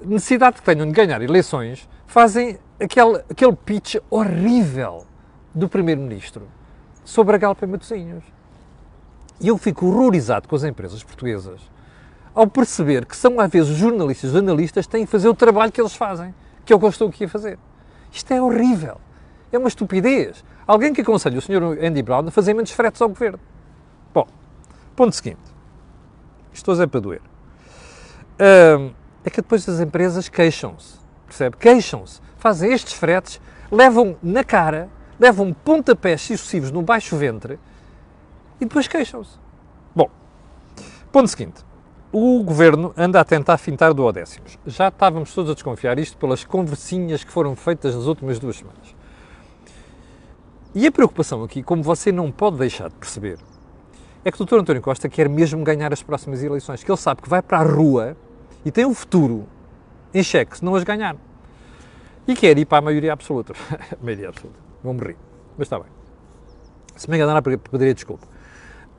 necessidade 0.05 0.57
que 0.57 0.63
tenham 0.63 0.85
de 0.85 0.91
ganhar 0.91 1.21
eleições, 1.21 1.88
fazem 2.05 2.59
aquele, 2.79 3.23
aquele 3.29 3.55
pitch 3.55 3.95
horrível 4.09 5.05
do 5.53 5.67
Primeiro-Ministro 5.67 6.47
sobre 7.03 7.35
a 7.35 7.39
Galpa 7.39 7.65
Matosinhos. 7.65 8.23
E 9.39 9.47
eu 9.47 9.57
fico 9.57 9.88
horrorizado 9.88 10.47
com 10.47 10.55
as 10.55 10.63
empresas 10.63 11.03
portuguesas 11.03 11.59
ao 12.38 12.48
perceber 12.48 13.06
que 13.06 13.15
são, 13.15 13.39
às 13.39 13.50
vezes, 13.50 13.72
os 13.72 13.77
jornalistas, 13.77 14.32
os 14.32 14.36
analistas 14.36 14.88
têm 14.88 15.06
que 15.06 15.12
fazer 15.12 15.27
o 15.27 15.34
trabalho 15.34 15.72
que 15.72 15.82
eles 15.82 15.96
fazem, 15.96 16.34
que 16.65 16.72
é 16.72 16.75
o 16.75 16.79
que 16.79 16.86
eu 16.86 16.89
estou 16.89 17.10
aqui 17.10 17.25
a 17.25 17.29
fazer. 17.29 17.58
Isto 18.12 18.32
é 18.32 18.41
horrível. 18.41 19.00
É 19.51 19.58
uma 19.58 19.67
estupidez. 19.67 20.44
Alguém 20.65 20.94
que 20.94 21.01
aconselha 21.01 21.38
o 21.38 21.41
Sr. 21.41 21.84
Andy 21.84 22.01
Brown 22.01 22.27
a 22.27 22.32
fazer 22.32 22.53
menos 22.53 22.72
fretes 22.72 23.01
ao 23.01 23.10
governo. 23.10 23.39
Bom, 24.13 24.27
ponto 24.96 25.15
seguinte. 25.15 25.39
Estou 26.53 26.82
a 26.82 26.88
para 26.88 27.00
doer 27.00 27.22
é 28.39 29.29
que 29.29 29.41
depois 29.41 29.67
as 29.67 29.79
empresas 29.79 30.29
queixam-se, 30.29 30.96
percebe? 31.25 31.58
Queixam-se, 31.58 32.22
fazem 32.38 32.72
estes 32.72 32.94
fretes, 32.94 33.41
levam 33.72 34.15
na 34.22 34.44
cara, 34.44 34.89
levam 35.20 35.53
pontapés 35.53 36.22
sucessivos 36.22 36.72
no 36.72 36.82
baixo 36.82 37.17
ventre 37.17 37.60
e 38.62 38.65
depois 38.65 38.88
queixam-se. 38.88 39.38
Bom, 39.96 40.10
ponto 41.12 41.27
seguinte. 41.27 41.66
O 42.11 42.41
governo 42.41 42.93
anda 42.95 43.19
a 43.19 43.25
tentar 43.25 43.57
fintar 43.57 43.93
do 43.93 44.11
décimos. 44.11 44.57
Já 44.65 44.87
estávamos 44.87 45.33
todos 45.33 45.51
a 45.51 45.53
desconfiar 45.53 45.99
isto 45.99 46.17
pelas 46.17 46.43
conversinhas 46.45 47.23
que 47.23 47.31
foram 47.31 47.55
feitas 47.55 47.93
nas 47.93 48.05
últimas 48.05 48.39
duas 48.39 48.55
semanas. 48.55 48.95
E 50.73 50.87
a 50.87 50.91
preocupação 50.91 51.43
aqui, 51.43 51.61
como 51.61 51.83
você 51.83 52.11
não 52.11 52.31
pode 52.31 52.57
deixar 52.57 52.89
de 52.89 52.95
perceber, 52.95 53.37
é 54.23 54.31
que 54.31 54.41
o 54.41 54.45
Dr. 54.45 54.59
António 54.59 54.81
Costa 54.81 55.09
quer 55.09 55.27
mesmo 55.27 55.63
ganhar 55.63 55.91
as 55.91 56.01
próximas 56.01 56.41
eleições, 56.43 56.83
que 56.83 56.89
ele 56.89 56.97
sabe 56.97 57.21
que 57.21 57.29
vai 57.29 57.41
para 57.41 57.59
a 57.59 57.63
rua 57.63 58.15
e 58.63 58.71
tem 58.71 58.85
um 58.85 58.93
futuro 58.93 59.47
em 60.13 60.23
xeque 60.23 60.57
se 60.57 60.63
não 60.63 60.75
as 60.75 60.83
ganhar. 60.83 61.15
E 62.27 62.35
quer 62.35 62.57
ir 62.57 62.65
para 62.65 62.77
a 62.77 62.81
maioria 62.81 63.11
absoluta. 63.11 63.53
maioria 64.01 64.29
absoluta. 64.29 64.59
Vou 64.83 64.93
morrer. 64.93 65.17
Mas 65.57 65.65
está 65.65 65.79
bem. 65.79 65.87
Se 66.95 67.09
me 67.09 67.17
enganar, 67.17 67.41
pediria 67.41 67.93
desculpa. 67.93 68.27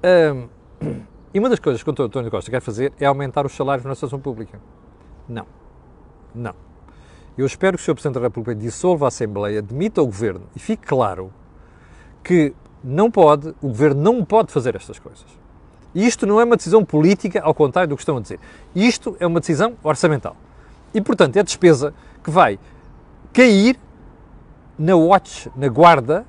Um, 0.03 0.49
e 1.33 1.39
uma 1.39 1.49
das 1.49 1.59
coisas 1.59 1.83
que 1.83 1.91
o 1.91 1.93
António 1.93 2.31
Costa 2.31 2.51
quer 2.51 2.61
fazer 2.61 2.93
é 2.99 3.07
aumentar 3.07 3.45
os 3.45 3.53
salários 3.53 3.85
na 3.85 3.91
administração 3.91 4.19
pública. 4.19 4.61
Não. 5.29 5.47
Não. 6.35 6.55
Eu 7.37 7.47
espero 7.47 7.77
que 7.77 7.83
o 7.83 7.85
Sr. 7.85 7.95
Presidente 7.95 8.15
da 8.15 8.21
República 8.21 8.55
dissolva 8.55 9.07
a 9.07 9.09
Assembleia, 9.09 9.63
demita 9.63 10.03
o 10.03 10.07
Governo 10.07 10.47
e 10.57 10.59
fique 10.59 10.87
claro 10.87 11.33
que 12.23 12.55
não 12.83 13.11
pode, 13.11 13.49
o 13.61 13.69
Governo 13.69 14.03
não 14.03 14.25
pode 14.25 14.53
fazer 14.53 14.75
estas 14.75 14.99
coisas. 14.99 15.27
Isto 15.95 16.27
não 16.27 16.41
é 16.41 16.45
uma 16.45 16.57
decisão 16.57 16.85
política, 16.85 17.41
ao 17.43 17.55
contrário 17.55 17.89
do 17.91 17.97
que 17.97 18.03
estão 18.03 18.17
a 18.17 18.21
dizer. 18.21 18.39
Isto 18.75 19.17
é 19.21 19.27
uma 19.27 19.41
decisão 19.41 19.77
orçamental. 19.83 20.37
E, 20.93 21.01
portanto, 21.01 21.37
é 21.37 21.43
despesa 21.43 21.95
que 22.23 22.31
vai 22.31 22.59
cair 23.33 23.79
na 24.79 24.97
watch, 24.97 25.51
na 25.57 25.69
guarda 25.69 26.27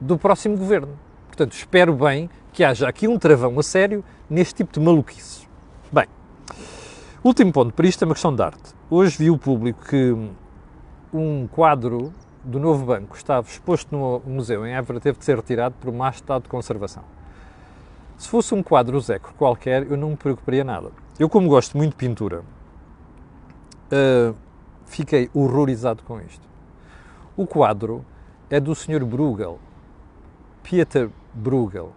do 0.00 0.18
próximo 0.18 0.56
governo. 0.56 0.98
Portanto, 1.26 1.52
espero 1.52 1.92
bem 1.94 2.28
que 2.58 2.64
haja 2.64 2.88
aqui 2.88 3.06
um 3.06 3.16
travão 3.16 3.56
a 3.60 3.62
sério 3.62 4.04
neste 4.28 4.52
tipo 4.56 4.72
de 4.72 4.84
maluquices. 4.84 5.48
Bem, 5.92 6.06
último 7.22 7.52
ponto 7.52 7.72
para 7.72 7.86
isto 7.86 8.02
é 8.02 8.04
uma 8.04 8.14
questão 8.14 8.34
de 8.34 8.42
arte. 8.42 8.74
Hoje 8.90 9.16
vi 9.16 9.30
o 9.30 9.38
público 9.38 9.84
que 9.84 10.12
um 11.14 11.46
quadro 11.46 12.12
do 12.42 12.58
novo 12.58 12.84
banco 12.84 13.16
estava 13.16 13.46
exposto 13.46 13.96
no 13.96 14.20
museu 14.26 14.66
em 14.66 14.74
Évora 14.74 14.98
teve 14.98 15.20
de 15.20 15.24
ser 15.24 15.36
retirado 15.36 15.76
por 15.80 15.92
má 15.92 16.10
estado 16.10 16.42
de 16.42 16.48
conservação. 16.48 17.04
Se 18.16 18.28
fosse 18.28 18.52
um 18.56 18.60
quadro 18.60 18.98
Zeco 18.98 19.32
qualquer, 19.38 19.88
eu 19.88 19.96
não 19.96 20.10
me 20.10 20.16
preocuparia 20.16 20.64
nada. 20.64 20.90
Eu, 21.16 21.28
como 21.28 21.48
gosto 21.48 21.76
muito 21.76 21.92
de 21.92 21.96
pintura, 21.98 22.40
uh, 23.92 24.34
fiquei 24.84 25.30
horrorizado 25.32 26.02
com 26.02 26.20
isto. 26.22 26.42
O 27.36 27.46
quadro 27.46 28.04
é 28.50 28.58
do 28.58 28.74
Sr. 28.74 29.04
Bruegel, 29.04 29.60
Pieter 30.64 31.08
Bruegel. 31.32 31.92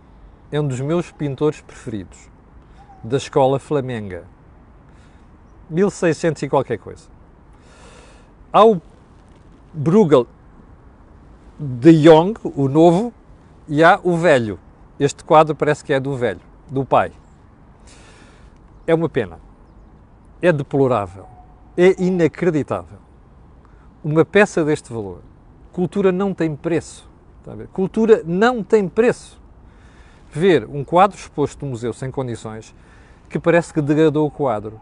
É 0.51 0.59
um 0.59 0.67
dos 0.67 0.81
meus 0.81 1.09
pintores 1.11 1.61
preferidos, 1.61 2.29
da 3.01 3.15
escola 3.15 3.57
flamenga. 3.57 4.25
1600 5.69 6.43
e 6.43 6.49
qualquer 6.49 6.77
coisa. 6.77 7.07
Há 8.51 8.65
o 8.65 8.81
Bruegel 9.73 10.27
de 11.57 12.03
Jong, 12.03 12.37
o 12.43 12.67
novo, 12.67 13.13
e 13.65 13.81
há 13.81 13.97
o 14.03 14.17
velho. 14.17 14.59
Este 14.99 15.23
quadro 15.23 15.55
parece 15.55 15.85
que 15.85 15.93
é 15.93 15.99
do 15.99 16.17
velho, 16.17 16.41
do 16.69 16.83
pai. 16.83 17.13
É 18.85 18.93
uma 18.93 19.07
pena. 19.07 19.39
É 20.41 20.51
deplorável. 20.51 21.27
É 21.77 21.95
inacreditável. 22.03 22.99
Uma 24.03 24.25
peça 24.25 24.65
deste 24.65 24.91
valor. 24.91 25.21
Cultura 25.71 26.11
não 26.11 26.33
tem 26.33 26.53
preço. 26.57 27.09
Cultura 27.71 28.21
não 28.25 28.61
tem 28.61 28.89
preço. 28.89 29.40
Ver 30.31 30.65
um 30.65 30.83
quadro 30.83 31.17
exposto 31.17 31.65
no 31.65 31.71
museu 31.71 31.93
sem 31.93 32.09
condições 32.09 32.73
que 33.29 33.39
parece 33.39 33.73
que 33.73 33.81
degradou 33.81 34.27
o 34.27 34.31
quadro. 34.31 34.79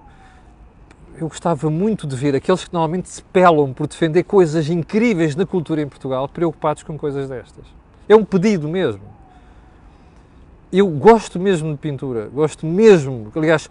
Eu 1.17 1.27
gostava 1.27 1.69
muito 1.69 2.07
de 2.07 2.15
ver 2.15 2.35
aqueles 2.35 2.63
que 2.63 2.73
normalmente 2.73 3.09
se 3.09 3.21
pelam 3.21 3.73
por 3.73 3.87
defender 3.87 4.23
coisas 4.23 4.69
incríveis 4.69 5.35
na 5.35 5.45
cultura 5.45 5.81
em 5.81 5.87
Portugal, 5.87 6.27
preocupados 6.27 6.83
com 6.83 6.97
coisas 6.97 7.29
destas. 7.29 7.65
É 8.07 8.15
um 8.15 8.23
pedido 8.23 8.67
mesmo. 8.67 9.03
Eu 10.71 10.87
gosto 10.87 11.39
mesmo 11.39 11.71
de 11.71 11.77
pintura, 11.77 12.29
gosto 12.33 12.65
mesmo, 12.65 13.31
aliás, 13.35 13.69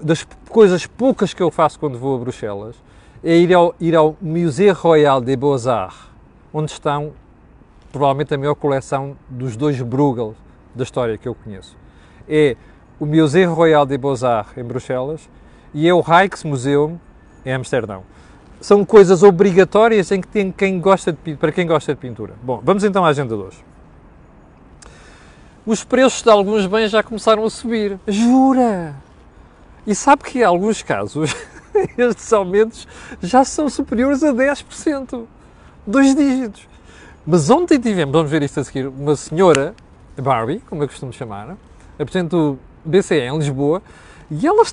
das 0.00 0.26
coisas 0.48 0.86
poucas 0.86 1.32
que 1.32 1.42
eu 1.42 1.50
faço 1.50 1.78
quando 1.78 1.98
vou 1.98 2.16
a 2.16 2.18
Bruxelas, 2.18 2.76
é 3.22 3.36
ir 3.36 3.54
ao, 3.54 3.74
ir 3.80 3.96
ao 3.96 4.16
Musée 4.20 4.70
Royal 4.70 5.20
des 5.20 5.36
Beaux-Arts, 5.36 5.98
onde 6.52 6.70
estão 6.70 7.12
provavelmente 7.90 8.34
a 8.34 8.38
maior 8.38 8.54
coleção 8.54 9.16
dos 9.28 9.56
dois 9.56 9.80
Bruegel 9.80 10.34
da 10.74 10.82
história 10.82 11.16
que 11.16 11.28
eu 11.28 11.34
conheço. 11.34 11.76
É 12.28 12.56
o 12.98 13.06
Museu 13.06 13.52
Royal 13.54 13.84
de 13.84 13.98
Beaux-Arts 13.98 14.56
em 14.56 14.64
Bruxelas 14.64 15.28
e 15.72 15.88
é 15.88 15.94
o 15.94 16.00
Rijksmuseum 16.00 16.98
em 17.44 17.52
Amsterdão. 17.52 18.02
São 18.60 18.84
coisas 18.84 19.22
obrigatórias 19.22 20.10
em 20.10 20.20
que 20.20 20.28
tem 20.28 20.50
quem 20.50 20.80
gosta 20.80 21.12
de, 21.12 21.36
para 21.36 21.52
quem 21.52 21.66
gosta 21.66 21.94
de 21.94 22.00
pintura. 22.00 22.34
Bom, 22.42 22.60
vamos 22.62 22.84
então 22.84 23.04
à 23.04 23.08
agenda 23.08 23.36
de 23.36 23.42
hoje. 23.42 23.64
Os 25.66 25.82
preços 25.82 26.22
de 26.22 26.30
alguns 26.30 26.66
bens 26.66 26.90
já 26.90 27.02
começaram 27.02 27.44
a 27.44 27.50
subir. 27.50 27.98
Jura? 28.06 28.94
E 29.86 29.94
sabe 29.94 30.22
que 30.24 30.38
em 30.38 30.44
alguns 30.44 30.82
casos 30.82 31.34
estes 31.98 32.32
aumentos 32.32 32.86
já 33.22 33.44
são 33.44 33.68
superiores 33.68 34.22
a 34.22 34.32
10%. 34.32 35.24
Dois 35.86 36.14
dígitos. 36.14 36.68
Mas 37.26 37.48
ontem 37.50 37.78
tivemos, 37.78 38.12
vamos 38.12 38.30
ver 38.30 38.42
isto 38.42 38.60
a 38.60 38.64
seguir, 38.64 38.86
uma 38.86 39.16
senhora, 39.16 39.74
Barbie, 40.20 40.60
como 40.68 40.82
eu 40.82 40.88
costumo 40.88 41.12
chamar, 41.12 41.56
a 41.98 42.04
Presidente 42.04 42.30
do 42.30 42.58
BCE 42.84 43.20
em 43.20 43.36
Lisboa, 43.36 43.82
e 44.30 44.46
ela 44.46 44.64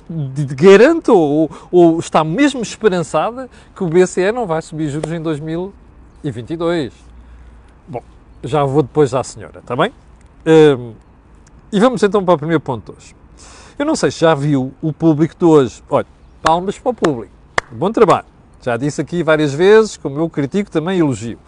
garante 0.54 1.10
ou, 1.10 1.50
ou, 1.70 1.98
está 1.98 2.24
mesmo 2.24 2.62
esperançada 2.62 3.48
que 3.74 3.84
o 3.84 3.88
BCE 3.88 4.32
não 4.32 4.46
vai 4.46 4.62
subir 4.62 4.88
juros 4.88 5.12
em 5.12 5.20
2022. 5.20 6.92
Bom, 7.86 8.02
já 8.42 8.64
vou 8.64 8.82
depois 8.82 9.14
à 9.14 9.22
senhora, 9.22 9.58
está 9.58 9.76
bem? 9.76 9.92
Um, 10.46 10.94
e 11.70 11.78
vamos 11.78 12.02
então 12.02 12.24
para 12.24 12.34
o 12.34 12.38
primeiro 12.38 12.60
ponto 12.60 12.92
de 12.92 12.98
hoje. 12.98 13.16
Eu 13.78 13.84
não 13.84 13.94
sei 13.94 14.10
se 14.10 14.20
já 14.20 14.34
viu 14.34 14.72
o 14.82 14.92
público 14.92 15.34
de 15.38 15.44
hoje. 15.44 15.82
Olha, 15.88 16.06
palmas 16.42 16.78
para 16.78 16.90
o 16.90 16.94
público. 16.94 17.32
Bom 17.70 17.90
trabalho. 17.90 18.26
Já 18.60 18.76
disse 18.76 19.00
aqui 19.00 19.22
várias 19.22 19.52
vezes, 19.52 19.96
como 19.96 20.18
eu 20.18 20.28
critico, 20.28 20.70
também 20.70 20.98
elogio. 20.98 21.38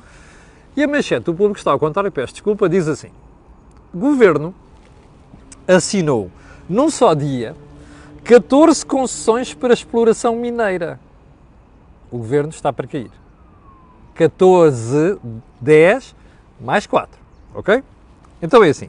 E 0.76 0.82
a 0.82 0.88
manchete 0.88 1.26
do 1.26 1.34
público 1.34 1.58
está 1.58 1.70
ao 1.70 1.78
contrário, 1.78 2.10
peço 2.10 2.32
desculpa, 2.32 2.68
diz 2.68 2.88
assim: 2.88 3.10
Governo 3.94 4.54
assinou 5.66 6.30
num 6.68 6.90
só 6.90 7.14
dia 7.14 7.54
14 8.24 8.84
concessões 8.84 9.54
para 9.54 9.74
exploração 9.74 10.34
mineira. 10.36 10.98
O 12.10 12.18
governo 12.18 12.50
está 12.50 12.72
para 12.72 12.86
cair. 12.86 13.10
14, 14.14 15.18
10 15.60 16.14
mais 16.60 16.86
4, 16.86 17.18
ok? 17.54 17.82
Então 18.40 18.62
é 18.62 18.70
assim: 18.70 18.88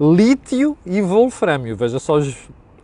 lítio 0.00 0.76
e 0.84 1.00
wolframio. 1.00 1.76
Veja 1.76 1.98
só, 1.98 2.20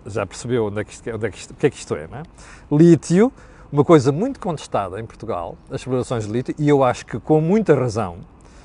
já 0.06 0.26
percebeu 0.26 0.66
onde 0.66 0.80
é 0.80 0.84
que 0.84 0.92
isto, 0.92 1.10
onde 1.10 1.26
é 1.26 1.30
que 1.30 1.38
isto, 1.38 1.50
o 1.52 1.54
que 1.54 1.66
é 1.66 1.70
que 1.70 1.76
isto 1.76 1.94
é, 1.94 2.06
não 2.06 2.18
é? 2.18 2.22
Lítio 2.70 3.32
uma 3.70 3.84
coisa 3.84 4.12
muito 4.12 4.38
contestada 4.40 5.00
em 5.00 5.04
Portugal, 5.04 5.56
as 5.70 5.80
explorações 5.80 6.26
de 6.26 6.32
lítio, 6.32 6.54
e 6.58 6.68
eu 6.68 6.84
acho 6.84 7.04
que 7.04 7.18
com 7.18 7.40
muita 7.40 7.74
razão. 7.74 8.18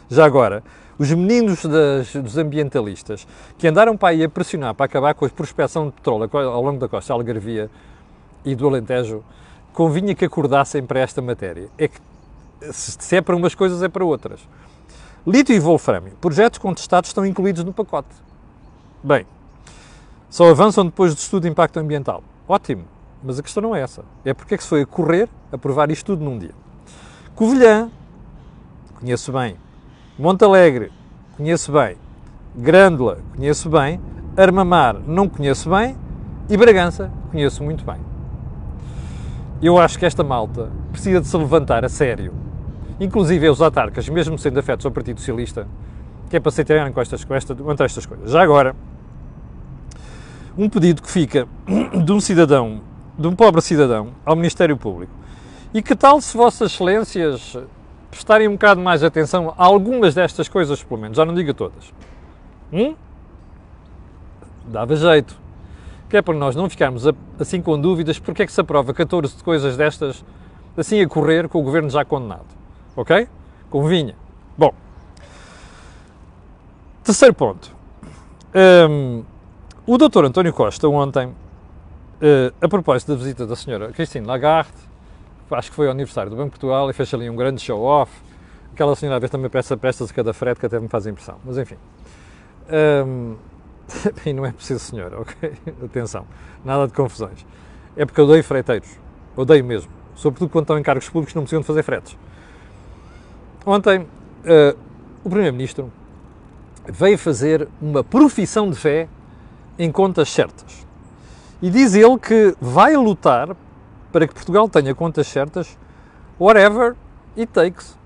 Já 0.09 0.25
agora, 0.25 0.63
os 1.01 1.11
meninos 1.13 1.65
das, 1.65 2.13
dos 2.13 2.37
ambientalistas 2.37 3.27
que 3.57 3.67
andaram 3.67 3.97
para 3.97 4.09
aí 4.09 4.23
a 4.23 4.29
pressionar 4.29 4.75
para 4.75 4.85
acabar 4.85 5.15
com 5.15 5.25
a 5.25 5.29
prospecção 5.29 5.87
de 5.87 5.93
petróleo 5.93 6.29
ao 6.31 6.61
longo 6.61 6.79
da 6.79 6.87
costa 6.87 7.11
Algarvia 7.11 7.71
e 8.45 8.53
do 8.53 8.67
Alentejo, 8.67 9.23
convinha 9.73 10.13
que 10.13 10.23
acordassem 10.25 10.85
para 10.85 10.99
esta 10.99 11.19
matéria. 11.19 11.69
É 11.75 11.87
que 11.87 11.99
se 12.71 13.15
é 13.15 13.19
para 13.19 13.35
umas 13.35 13.55
coisas, 13.55 13.81
é 13.81 13.89
para 13.89 14.05
outras. 14.05 14.41
Lítio 15.25 15.55
e 15.55 15.59
wolframio, 15.59 16.13
projetos 16.21 16.59
contestados 16.59 17.09
estão 17.09 17.25
incluídos 17.25 17.63
no 17.63 17.73
pacote. 17.73 18.13
Bem, 19.03 19.25
só 20.29 20.51
avançam 20.51 20.85
depois 20.85 21.15
do 21.15 21.17
estudo 21.17 21.41
de 21.41 21.49
impacto 21.49 21.79
ambiental. 21.79 22.23
Ótimo, 22.47 22.83
mas 23.23 23.39
a 23.39 23.41
questão 23.41 23.63
não 23.63 23.75
é 23.75 23.81
essa. 23.81 24.03
É 24.23 24.35
porque 24.35 24.53
é 24.53 24.57
que 24.57 24.61
se 24.63 24.69
foi 24.69 24.83
a 24.83 24.85
correr 24.85 25.27
a 25.51 25.57
provar 25.57 25.89
isto 25.89 26.05
tudo 26.05 26.23
num 26.23 26.37
dia. 26.37 26.53
Covilhã, 27.33 27.89
conheço 28.99 29.31
bem. 29.31 29.57
Monte 30.19 30.43
Alegre, 30.43 30.91
conheço 31.37 31.71
bem. 31.71 31.95
Grândola, 32.55 33.19
conheço 33.35 33.69
bem. 33.69 33.99
Armamar, 34.35 34.97
não 35.07 35.27
conheço 35.27 35.69
bem. 35.69 35.95
E 36.49 36.57
Bragança, 36.57 37.11
conheço 37.31 37.63
muito 37.63 37.85
bem. 37.85 37.97
Eu 39.61 39.77
acho 39.77 39.97
que 39.97 40.05
esta 40.05 40.23
malta 40.23 40.69
precisa 40.91 41.21
de 41.21 41.27
se 41.27 41.37
levantar 41.37 41.85
a 41.85 41.89
sério. 41.89 42.33
Inclusive 42.99 43.49
os 43.49 43.61
autarcas, 43.61 44.07
mesmo 44.09 44.37
sendo 44.37 44.59
afetos 44.59 44.85
ao 44.85 44.91
Partido 44.91 45.19
Socialista, 45.19 45.67
que 46.29 46.37
é 46.37 46.39
para 46.39 46.51
se 46.51 46.63
tirarem 46.63 46.91
com 46.91 47.01
estas, 47.01 47.23
com 47.23 47.33
esta, 47.33 47.55
contra 47.55 47.85
estas 47.85 48.05
coisas. 48.05 48.31
Já 48.31 48.41
agora, 48.41 48.75
um 50.57 50.69
pedido 50.69 51.01
que 51.01 51.09
fica 51.09 51.47
de 52.03 52.11
um 52.11 52.19
cidadão 52.19 52.81
de 53.17 53.27
um 53.27 53.35
pobre 53.35 53.61
cidadão 53.61 54.09
ao 54.25 54.35
Ministério 54.35 54.75
Público. 54.75 55.11
E 55.73 55.81
que 55.81 55.95
tal 55.95 56.19
se 56.19 56.35
Vossas 56.35 56.73
Excelências 56.73 57.55
prestarem 58.11 58.47
um 58.47 58.53
bocado 58.53 58.79
mais 58.79 59.03
atenção 59.03 59.53
a 59.57 59.65
algumas 59.65 60.13
destas 60.13 60.47
coisas, 60.47 60.83
pelo 60.83 60.99
menos, 60.99 61.17
já 61.17 61.25
não 61.25 61.33
diga 61.33 61.53
todas? 61.53 61.91
Hum? 62.71 62.95
Dava 64.67 64.95
jeito. 64.95 65.39
Que 66.09 66.17
é 66.17 66.21
para 66.21 66.33
nós 66.35 66.55
não 66.55 66.69
ficarmos 66.69 67.05
assim 67.39 67.61
com 67.61 67.79
dúvidas 67.79 68.19
porque 68.19 68.43
é 68.43 68.45
que 68.45 68.51
se 68.51 68.61
aprova 68.61 68.93
14 68.93 69.41
coisas 69.43 69.75
destas 69.75 70.23
assim 70.77 71.01
a 71.01 71.07
correr 71.07 71.47
com 71.47 71.59
o 71.59 71.63
governo 71.63 71.89
já 71.89 72.05
condenado. 72.05 72.45
Ok? 72.95 73.27
Convinha. 73.69 74.15
Bom. 74.57 74.73
Terceiro 77.03 77.33
ponto. 77.33 77.73
Um, 78.89 79.23
o 79.87 79.97
doutor 79.97 80.25
António 80.25 80.53
Costa 80.53 80.87
ontem 80.87 81.33
Uh, 82.21 82.53
a 82.61 82.67
propósito 82.67 83.13
da 83.13 83.17
visita 83.17 83.47
da 83.47 83.55
senhora 83.55 83.91
Christine 83.91 84.27
Lagarde, 84.27 84.71
acho 85.55 85.69
que 85.69 85.75
foi 85.75 85.87
ao 85.87 85.91
aniversário 85.91 86.29
do 86.29 86.35
Banco 86.35 86.49
de 86.49 86.51
Portugal 86.51 86.89
e 86.89 86.93
fez 86.93 87.13
ali 87.13 87.29
um 87.29 87.35
grande 87.35 87.61
show-off. 87.61 88.11
Aquela 88.73 88.95
senhora 88.95 89.17
às 89.17 89.21
vezes 89.21 89.31
também 89.31 89.49
peça 89.49 89.75
peças 89.75 90.07
de 90.07 90.13
cada 90.13 90.33
frete 90.33 90.59
que 90.59 90.65
até 90.65 90.79
me 90.79 90.87
faz 90.87 91.05
impressão. 91.05 91.37
Mas 91.43 91.57
enfim. 91.57 91.75
Um, 93.05 93.35
e 94.25 94.33
não 94.33 94.45
é 94.45 94.51
preciso 94.51 94.79
senhora, 94.79 95.19
ok? 95.19 95.53
Atenção. 95.83 96.25
Nada 96.63 96.87
de 96.87 96.93
confusões. 96.93 97.45
É 97.95 98.05
porque 98.05 98.21
eu 98.21 98.25
odeio 98.25 98.43
freiteiros. 98.43 98.89
Odeio 99.35 99.63
mesmo. 99.63 99.91
sobretudo 100.15 100.49
quando 100.49 100.63
estão 100.63 100.77
em 100.77 100.83
cargos 100.83 101.09
públicos 101.09 101.33
não 101.33 101.43
precisam 101.43 101.61
de 101.61 101.67
fazer 101.67 101.83
fretes. 101.83 102.17
Ontem, 103.65 103.99
uh, 103.99 104.77
o 105.23 105.29
Primeiro-Ministro 105.29 105.91
veio 106.85 107.17
fazer 107.17 107.67
uma 107.81 108.03
profissão 108.03 108.69
de 108.69 108.75
fé 108.75 109.07
em 109.77 109.91
contas 109.91 110.29
certas. 110.29 110.85
E 111.61 111.69
diz 111.69 111.93
ele 111.93 112.17
que 112.17 112.55
vai 112.59 112.95
lutar 112.95 113.55
para 114.11 114.27
que 114.27 114.33
Portugal 114.33 114.67
tenha 114.67 114.93
contas 114.93 115.27
certas, 115.27 115.77
whatever 116.39 116.95
it 117.37 117.51
takes. 117.51 117.97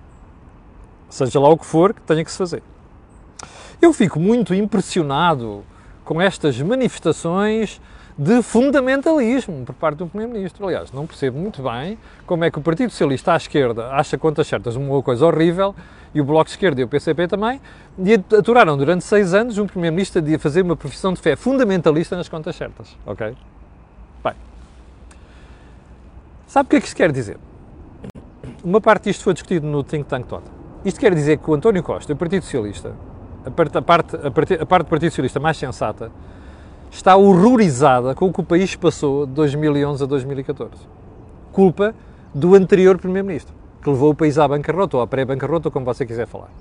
Seja 1.10 1.40
lá 1.40 1.50
o 1.50 1.58
que 1.58 1.66
for 1.66 1.94
que 1.94 2.02
tenha 2.02 2.24
que 2.24 2.32
se 2.32 2.38
fazer. 2.38 2.62
Eu 3.82 3.94
fico 3.94 4.20
muito 4.20 4.54
impressionado 4.54 5.64
com 6.04 6.22
estas 6.22 6.60
manifestações 6.62 7.82
de 8.18 8.42
fundamentalismo 8.42 9.66
por 9.66 9.76
parte 9.76 9.98
do 9.98 10.08
Primeiro-Ministro. 10.08 10.66
Aliás, 10.66 10.92
não 10.92 11.06
percebo 11.06 11.38
muito 11.38 11.62
bem 11.62 11.98
como 12.26 12.46
é 12.46 12.52
que 12.52 12.58
o 12.58 12.62
Partido 12.62 12.90
Socialista 12.90 13.34
à 13.34 13.36
esquerda 13.36 13.90
acha 13.90 14.18
contas 14.18 14.48
certas 14.48 14.76
uma 14.76 15.02
coisa 15.04 15.26
horrível 15.26 15.76
e 16.14 16.22
o 16.22 16.24
Bloco 16.24 16.46
de 16.46 16.52
Esquerda 16.52 16.80
e 16.80 16.84
o 16.86 16.88
PCP 16.88 17.28
também, 17.28 17.60
e 18.00 18.14
aturaram 18.14 18.78
durante 18.78 19.04
seis 19.04 19.34
anos 19.34 19.58
um 19.58 19.68
Primeiro-Ministro 19.68 20.22
de 20.22 20.38
fazer 20.38 20.62
uma 20.62 20.78
profissão 20.78 21.14
de 21.14 21.20
fé 21.20 21.36
fundamentalista 21.36 22.16
nas 22.16 22.30
contas 22.30 22.56
certas. 22.56 22.96
Ok? 23.06 23.36
Bem. 24.24 24.34
Sabe 26.56 26.68
o 26.68 26.70
que 26.70 26.76
é 26.78 26.80
que 26.80 26.88
isto 26.88 26.96
quer 26.96 27.12
dizer? 27.12 27.38
Uma 28.64 28.80
parte 28.80 29.10
disto 29.10 29.26
foi 29.26 29.34
discutido 29.34 29.68
no 29.68 29.84
think 29.84 30.06
tank 30.06 30.26
todo. 30.26 30.46
Isto 30.86 31.02
quer 31.02 31.14
dizer 31.14 31.38
que 31.38 31.52
o 31.52 31.54
António 31.54 31.84
Costa 31.84 32.14
o 32.14 32.16
Partido 32.16 32.44
Socialista, 32.44 32.96
a 33.46 33.52
parte, 33.52 33.78
a 33.78 33.82
parte, 33.82 34.16
a 34.16 34.32
parte, 34.32 34.54
a 34.54 34.66
parte 34.66 34.86
do 34.86 34.90
Partido 34.90 35.10
Socialista 35.10 35.38
mais 35.38 35.58
sensata, 35.58 36.10
está 36.90 37.18
horrorizada 37.18 38.16
com 38.16 38.28
o 38.28 38.32
que 38.32 38.40
o 38.40 38.44
país 38.46 38.74
passou 38.74 39.26
de 39.26 39.34
2011 39.34 40.02
a 40.02 40.08
2014. 40.08 40.72
Culpa 41.52 41.94
do 42.34 42.56
anterior 42.56 42.98
Primeiro-Ministro, 42.98 43.54
que 43.84 43.90
levou 43.90 44.12
o 44.12 44.16
país 44.16 44.38
à 44.38 44.48
bancarrota 44.48 44.96
ou 44.96 45.04
à 45.04 45.08
pré-bancarrota, 45.08 45.70
como 45.70 45.86
você 45.86 46.06
quiser 46.06 46.26
falar. 46.26 46.52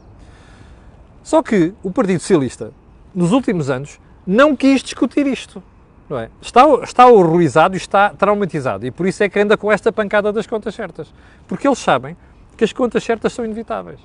Só 1.23 1.41
que 1.41 1.73
o 1.85 1.93
Partido 1.93 2.19
Socialista, 2.19 2.73
nos 3.15 3.31
últimos 3.31 3.71
anos, 3.71 4.01
não 4.27 4.57
quis 4.57 4.83
discutir 4.83 5.25
isto. 5.29 5.63
Não 6.09 6.19
é? 6.19 6.29
está, 6.41 6.63
está 6.83 7.07
horrorizado 7.07 7.75
e 7.75 7.79
está 7.79 8.11
traumatizado. 8.11 8.87
E 8.87 8.91
por 8.91 9.07
isso 9.07 9.23
é 9.23 9.29
que 9.29 9.39
anda 9.39 9.57
com 9.57 9.73
esta 9.73 9.91
pancada 9.91 10.33
das 10.33 10.47
contas 10.47 10.75
certas. 10.75 11.13
Porque 11.49 11.67
eles 11.67 11.79
sabem 11.79 12.17
que 12.57 12.65
as 12.65 12.73
contas 12.73 13.03
certas 13.03 13.33
são 13.33 13.45
inevitáveis. 13.45 13.99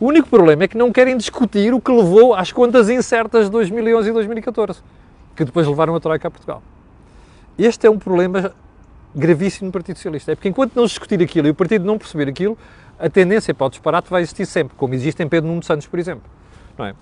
O 0.00 0.06
único 0.06 0.28
problema 0.28 0.64
é 0.64 0.68
que 0.68 0.76
não 0.76 0.92
querem 0.92 1.16
discutir 1.16 1.72
o 1.72 1.80
que 1.80 1.92
levou 1.92 2.34
às 2.34 2.50
contas 2.50 2.88
incertas 2.88 3.46
de 3.46 3.52
2011 3.52 4.10
e 4.10 4.12
2014 4.12 4.82
que 5.34 5.44
depois 5.44 5.66
levaram 5.66 5.94
a 5.94 6.00
Troika 6.00 6.28
a 6.28 6.30
Portugal. 6.30 6.62
Este 7.58 7.86
é 7.86 7.90
um 7.90 7.98
problema 7.98 8.52
gravíssimo 9.14 9.66
no 9.66 9.72
Partido 9.72 9.96
Socialista. 9.96 10.32
É 10.32 10.34
porque 10.34 10.48
enquanto 10.48 10.74
não 10.74 10.86
se 10.86 10.94
discutir 10.94 11.22
aquilo 11.22 11.46
e 11.48 11.50
o 11.50 11.54
partido 11.54 11.84
não 11.84 11.98
perceber 11.98 12.28
aquilo, 12.28 12.56
a 12.98 13.08
tendência 13.08 13.54
para 13.54 13.66
o 13.66 13.70
disparate 13.70 14.10
vai 14.10 14.22
existir 14.22 14.46
sempre, 14.46 14.76
como 14.76 14.94
existe 14.94 15.22
em 15.22 15.28
Pedro 15.28 15.48
Nuno 15.48 15.62
Santos, 15.62 15.86
por 15.86 15.98
exemplo. 15.98 16.24
Não 16.78 16.86
é? 16.86 16.94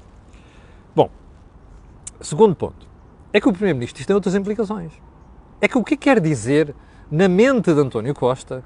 Bom, 0.95 1.11
segundo 2.21 2.54
ponto, 2.54 2.87
é 3.32 3.40
que 3.40 3.48
o 3.48 3.52
Primeiro-Ministro, 3.52 4.00
isto 4.00 4.06
tem 4.06 4.14
outras 4.14 4.34
implicações. 4.34 4.92
É 5.60 5.66
que 5.66 5.78
o 5.78 5.84
que 5.84 5.96
quer 5.96 6.20
dizer, 6.20 6.74
na 7.10 7.28
mente 7.28 7.72
de 7.72 7.80
António 7.80 8.14
Costa, 8.14 8.62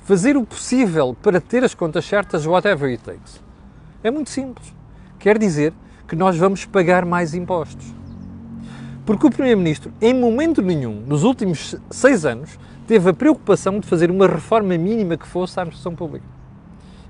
fazer 0.00 0.36
o 0.36 0.44
possível 0.44 1.16
para 1.22 1.40
ter 1.40 1.64
as 1.64 1.74
contas 1.74 2.04
certas, 2.04 2.46
whatever 2.46 2.90
it 2.90 3.02
takes? 3.02 3.42
É 4.02 4.10
muito 4.10 4.30
simples. 4.30 4.74
Quer 5.18 5.38
dizer 5.38 5.72
que 6.06 6.16
nós 6.16 6.36
vamos 6.36 6.66
pagar 6.66 7.06
mais 7.06 7.34
impostos. 7.34 7.94
Porque 9.06 9.26
o 9.26 9.30
Primeiro-Ministro, 9.30 9.92
em 10.00 10.12
momento 10.12 10.60
nenhum, 10.60 11.00
nos 11.06 11.24
últimos 11.24 11.74
seis 11.90 12.24
anos, 12.24 12.58
teve 12.86 13.08
a 13.10 13.14
preocupação 13.14 13.80
de 13.80 13.86
fazer 13.86 14.10
uma 14.10 14.26
reforma 14.26 14.76
mínima 14.76 15.16
que 15.16 15.26
fosse 15.26 15.58
à 15.58 15.62
administração 15.62 15.94
pública 15.94 16.26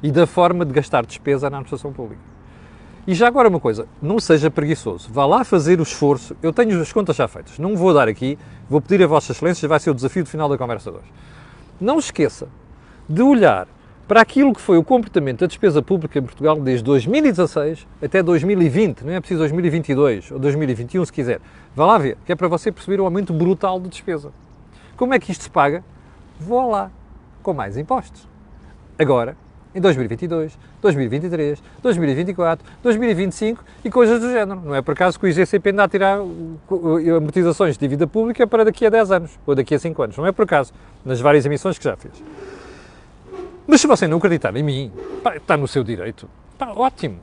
e 0.03 0.11
da 0.11 0.27
forma 0.27 0.65
de 0.65 0.73
gastar 0.73 1.05
despesa 1.05 1.51
na 1.51 1.59
administração 1.59 1.93
pública. 1.93 2.32
E 3.05 3.15
já 3.15 3.27
agora 3.27 3.49
uma 3.49 3.59
coisa, 3.59 3.89
não 4.01 4.21
seja 4.21 4.49
preguiçoso, 4.49 5.09
vá 5.13 5.27
lá 5.27 5.43
fazer 5.43 5.81
o 5.81 5.83
esforço. 5.83 6.37
Eu 6.41 6.53
tenho 6.53 6.81
as 6.81 6.93
contas 6.93 7.17
já 7.17 7.27
feitas, 7.27 7.59
não 7.59 7.77
vou 7.77 7.93
dar 7.93 8.07
aqui, 8.07 8.39
vou 8.71 8.81
pedir 8.81 9.03
a 9.03 9.09
Vossa 9.09 9.33
Excelência, 9.33 9.69
vai 9.69 9.81
ser 9.81 9.91
o 9.91 9.95
desafio 9.95 10.23
de 10.23 10.31
final 10.31 10.49
da 10.49 10.57
conversa 10.57 10.91
de 10.91 10.99
hoje. 10.99 11.13
Não 11.81 11.99
esqueça 11.99 12.47
de 13.09 13.21
olhar 13.21 13.67
para 14.07 14.21
aquilo 14.21 14.53
que 14.53 14.61
foi 14.61 14.79
o 14.79 14.85
comportamento 14.85 15.41
da 15.41 15.47
despesa 15.47 15.83
pública 15.83 16.17
em 16.19 16.23
Portugal 16.23 16.61
desde 16.61 16.85
2016 16.85 17.89
até 18.01 18.23
2020, 18.23 19.03
não 19.03 19.13
é 19.13 19.19
preciso 19.19 19.41
2022 19.41 20.31
ou 20.31 20.39
2021 20.39 21.05
se 21.05 21.13
quiser. 21.13 21.41
Vá 21.75 21.87
lá 21.87 21.99
ver, 21.99 22.17
que 22.25 22.31
é 22.31 22.37
para 22.37 22.47
você 22.47 22.71
perceber 22.71 23.01
o 23.01 23.05
aumento 23.05 23.33
brutal 23.33 23.81
de 23.81 23.89
despesa. 23.89 24.31
Como 24.97 25.13
é 25.13 25.19
que 25.19 25.33
isto 25.33 25.43
se 25.43 25.51
paga? 25.51 25.83
Vou 26.39 26.71
lá, 26.71 26.89
com 27.43 27.53
mais 27.53 27.77
impostos. 27.77 28.29
Agora, 28.97 29.37
em 29.75 29.81
2022, 29.81 30.59
2023, 30.81 31.63
2024, 31.83 32.67
2025 32.83 33.65
e 33.85 33.91
coisas 33.91 34.21
do 34.21 34.31
género. 34.31 34.61
Não 34.61 34.75
é 34.75 34.83
por 34.83 34.93
acaso 34.93 35.19
que 35.19 35.27
o 35.27 35.29
IGCP 35.29 35.71
anda 35.71 35.85
a 35.85 35.89
tirar 35.89 36.19
amortizações 37.17 37.77
de 37.77 37.81
dívida 37.81 38.07
pública 38.07 38.47
para 38.47 38.65
daqui 38.65 38.85
a 38.87 38.91
10 38.91 39.11
anos 39.13 39.39
ou 39.47 39.55
daqui 39.55 39.75
a 39.75 39.79
5 39.79 40.03
anos. 40.03 40.17
Não 40.17 40.27
é 40.27 40.33
por 40.33 40.43
acaso, 40.43 40.73
nas 41.05 41.21
várias 41.21 41.47
emissões 41.47 41.79
que 41.79 41.85
já 41.85 41.97
fez. 41.97 42.23
Mas 43.67 43.81
se 43.81 43.87
você 43.87 44.07
não 44.07 44.19
acreditar 44.19 44.55
em 44.57 44.63
mim, 44.63 44.93
pá, 45.23 45.37
está 45.37 45.57
no 45.57 45.67
seu 45.67 45.83
direito. 45.83 46.29
Pá, 46.59 46.73
ótimo. 46.77 47.19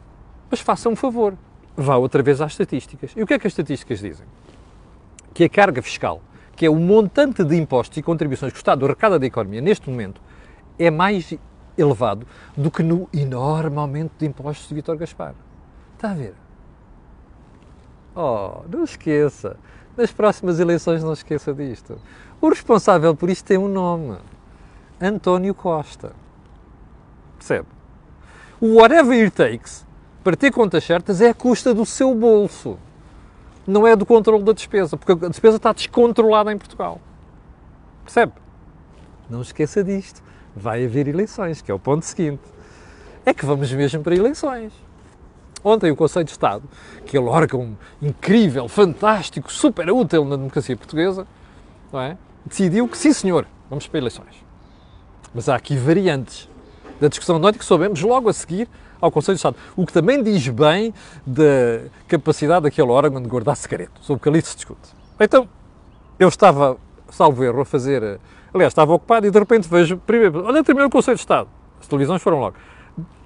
Mas 0.49 0.59
faça 0.59 0.89
um 0.89 0.95
favor. 0.95 1.35
Vá 1.75 1.97
outra 1.97 2.23
vez 2.23 2.41
às 2.41 2.53
estatísticas. 2.53 3.11
E 3.15 3.21
o 3.21 3.27
que 3.27 3.33
é 3.33 3.39
que 3.39 3.45
as 3.45 3.51
estatísticas 3.51 3.99
dizem? 3.99 4.25
Que 5.33 5.43
a 5.43 5.49
carga 5.49 5.81
fiscal, 5.81 6.21
que 6.55 6.65
é 6.65 6.69
o 6.69 6.75
montante 6.75 7.43
de 7.43 7.55
impostos 7.55 7.97
e 7.97 8.01
contribuições 8.01 8.51
que 8.51 8.57
o 8.57 8.61
Estado 8.61 8.85
arrecada 8.85 9.19
da 9.19 9.25
economia 9.25 9.61
neste 9.61 9.89
momento, 9.89 10.19
é 10.77 10.89
mais 10.89 11.37
elevado 11.79 12.27
do 12.55 12.69
que 12.69 12.83
no 12.83 13.07
enorme 13.13 13.77
aumento 13.77 14.11
de 14.17 14.25
impostos 14.25 14.67
de 14.67 14.75
Vítor 14.75 14.97
Gaspar. 14.97 15.33
Está 15.95 16.11
a 16.11 16.13
ver? 16.13 16.33
Oh, 18.15 18.61
não 18.69 18.83
esqueça. 18.83 19.57
Nas 19.95 20.11
próximas 20.11 20.59
eleições 20.59 21.03
não 21.03 21.13
esqueça 21.13 21.53
disto. 21.53 21.99
O 22.41 22.49
responsável 22.49 23.15
por 23.15 23.29
isto 23.29 23.45
tem 23.45 23.57
um 23.57 23.67
nome. 23.67 24.17
António 25.01 25.53
Costa. 25.53 26.13
Percebe? 27.37 27.67
O 28.59 28.75
whatever 28.75 29.23
it 29.23 29.35
takes 29.35 29.85
para 30.23 30.35
ter 30.35 30.51
contas 30.51 30.83
certas 30.83 31.21
é 31.21 31.29
a 31.29 31.33
custa 31.33 31.73
do 31.73 31.85
seu 31.85 32.13
bolso. 32.13 32.77
Não 33.65 33.85
é 33.87 33.95
do 33.95 34.05
controle 34.05 34.43
da 34.43 34.51
despesa, 34.51 34.97
porque 34.97 35.25
a 35.25 35.29
despesa 35.29 35.57
está 35.57 35.71
descontrolada 35.71 36.51
em 36.51 36.57
Portugal. 36.57 36.99
Percebe? 38.03 38.33
Não 39.29 39.41
esqueça 39.41 39.83
disto. 39.83 40.23
Vai 40.59 40.85
haver 40.85 41.07
eleições, 41.07 41.61
que 41.61 41.71
é 41.71 41.73
o 41.73 41.79
ponto 41.79 42.05
seguinte. 42.05 42.41
É 43.25 43.33
que 43.33 43.45
vamos 43.45 43.71
mesmo 43.71 44.03
para 44.03 44.15
eleições. 44.15 44.73
Ontem 45.63 45.91
o 45.91 45.95
Conselho 45.95 46.25
de 46.25 46.31
Estado, 46.31 46.63
que 47.05 47.17
é 47.17 47.19
um 47.19 47.27
órgão 47.27 47.77
incrível, 48.01 48.67
fantástico, 48.67 49.51
super 49.51 49.89
útil 49.89 50.23
na 50.25 50.35
democracia 50.35 50.75
portuguesa, 50.75 51.27
é? 51.93 52.15
decidiu 52.45 52.87
que 52.87 52.97
sim 52.97 53.11
senhor, 53.11 53.45
vamos 53.69 53.87
para 53.87 53.99
eleições. 53.99 54.43
Mas 55.33 55.49
há 55.49 55.55
aqui 55.55 55.75
variantes 55.75 56.49
da 56.99 57.07
discussão 57.07 57.39
de 57.39 57.45
ontem 57.45 57.59
que 57.59 57.65
soubemos 57.65 58.01
logo 58.01 58.29
a 58.29 58.33
seguir 58.33 58.69
ao 59.01 59.11
Conselho 59.11 59.35
de 59.35 59.39
Estado. 59.39 59.55
O 59.75 59.85
que 59.85 59.93
também 59.93 60.21
diz 60.21 60.47
bem 60.49 60.93
da 61.25 61.89
capacidade 62.07 62.63
daquele 62.63 62.89
órgão 62.89 63.21
de 63.21 63.27
guardar 63.27 63.55
segredo, 63.55 63.91
sobre 64.01 64.19
o 64.19 64.23
que 64.23 64.29
ali 64.29 64.41
se 64.41 64.55
discute. 64.55 64.89
Então, 65.19 65.47
eu 66.17 66.27
estava, 66.27 66.77
salvo 67.09 67.43
erro, 67.43 67.61
a 67.61 67.65
fazer. 67.65 68.19
Aliás, 68.53 68.71
estava 68.71 68.93
ocupado 68.93 69.27
e 69.27 69.31
de 69.31 69.39
repente 69.39 69.67
vejo. 69.67 69.97
Primeiro, 69.97 70.45
olha, 70.45 70.63
terminou 70.63 70.87
o 70.87 70.91
Conselho 70.91 71.15
de 71.15 71.21
Estado. 71.21 71.49
As 71.79 71.87
televisões 71.87 72.21
foram 72.21 72.39
logo. 72.39 72.55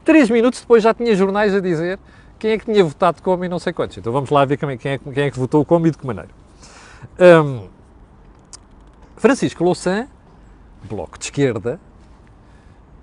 Três 0.03 0.29
minutos 0.29 0.59
depois 0.61 0.83
já 0.83 0.93
tinha 0.93 1.15
jornais 1.15 1.55
a 1.55 1.59
dizer 1.59 1.97
quem 2.37 2.51
é 2.51 2.57
que 2.57 2.65
tinha 2.65 2.83
votado 2.83 3.21
como 3.21 3.45
e 3.45 3.49
não 3.49 3.57
sei 3.59 3.71
quantos. 3.71 3.97
Então 3.97 4.11
vamos 4.11 4.29
lá 4.29 4.43
ver 4.43 4.55
é, 4.55 4.57
quem 4.77 4.91
é, 4.91 4.97
quem 4.97 5.23
é 5.23 5.31
que 5.31 5.39
votou 5.39 5.63
como 5.63 5.87
e 5.87 5.91
de 5.91 5.97
que 5.97 6.05
maneira. 6.05 6.29
Um, 7.19 7.67
Francisco 9.15 9.63
Louçã, 9.63 10.07
Bloco 10.89 11.17
de 11.17 11.25
Esquerda, 11.25 11.79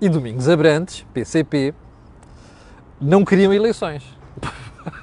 e 0.01 0.09
Domingos 0.09 0.49
Abrantes, 0.49 1.07
PCP, 1.15 1.75
não 3.01 3.25
queriam 3.25 3.53
eleições. 3.53 4.05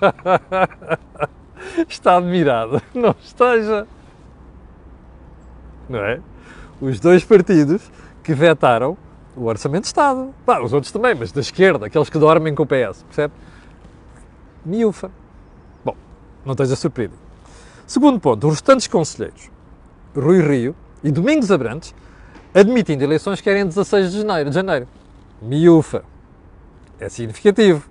Está 1.89 2.17
admirado. 2.17 2.82
Não 2.93 3.15
esteja. 3.19 3.88
Não 5.89 5.99
é? 5.99 6.19
Os 6.79 6.99
dois 6.99 7.23
partidos 7.23 7.91
que 8.23 8.33
vetaram 8.33 8.97
o 9.35 9.45
Orçamento 9.45 9.83
de 9.83 9.87
Estado. 9.87 10.33
Bah, 10.45 10.61
os 10.61 10.73
outros 10.73 10.91
também, 10.91 11.13
mas 11.15 11.31
da 11.31 11.41
esquerda, 11.41 11.85
aqueles 11.85 12.09
que 12.09 12.17
dormem 12.17 12.53
com 12.55 12.63
o 12.63 12.65
PS, 12.65 13.03
percebe? 13.03 13.33
Miúfa. 14.65 15.11
Bom, 15.85 15.95
não 16.43 16.53
esteja 16.53 16.75
surpreendido. 16.75 17.19
Segundo 17.85 18.19
ponto, 18.19 18.47
os 18.47 18.55
restantes 18.55 18.87
conselheiros, 18.87 19.49
Rui 20.15 20.41
Rio 20.41 20.75
e 21.03 21.11
Domingos 21.11 21.51
Abrantes, 21.51 21.95
admitindo 22.53 23.03
eleições 23.03 23.39
que 23.39 23.43
querem 23.43 23.65
16 23.65 24.11
de 24.11 24.17
janeiro. 24.21 24.49
De 24.49 24.55
janeiro. 24.55 24.87
Miúfa. 25.41 26.03
É 26.99 27.07
significativo. 27.07 27.87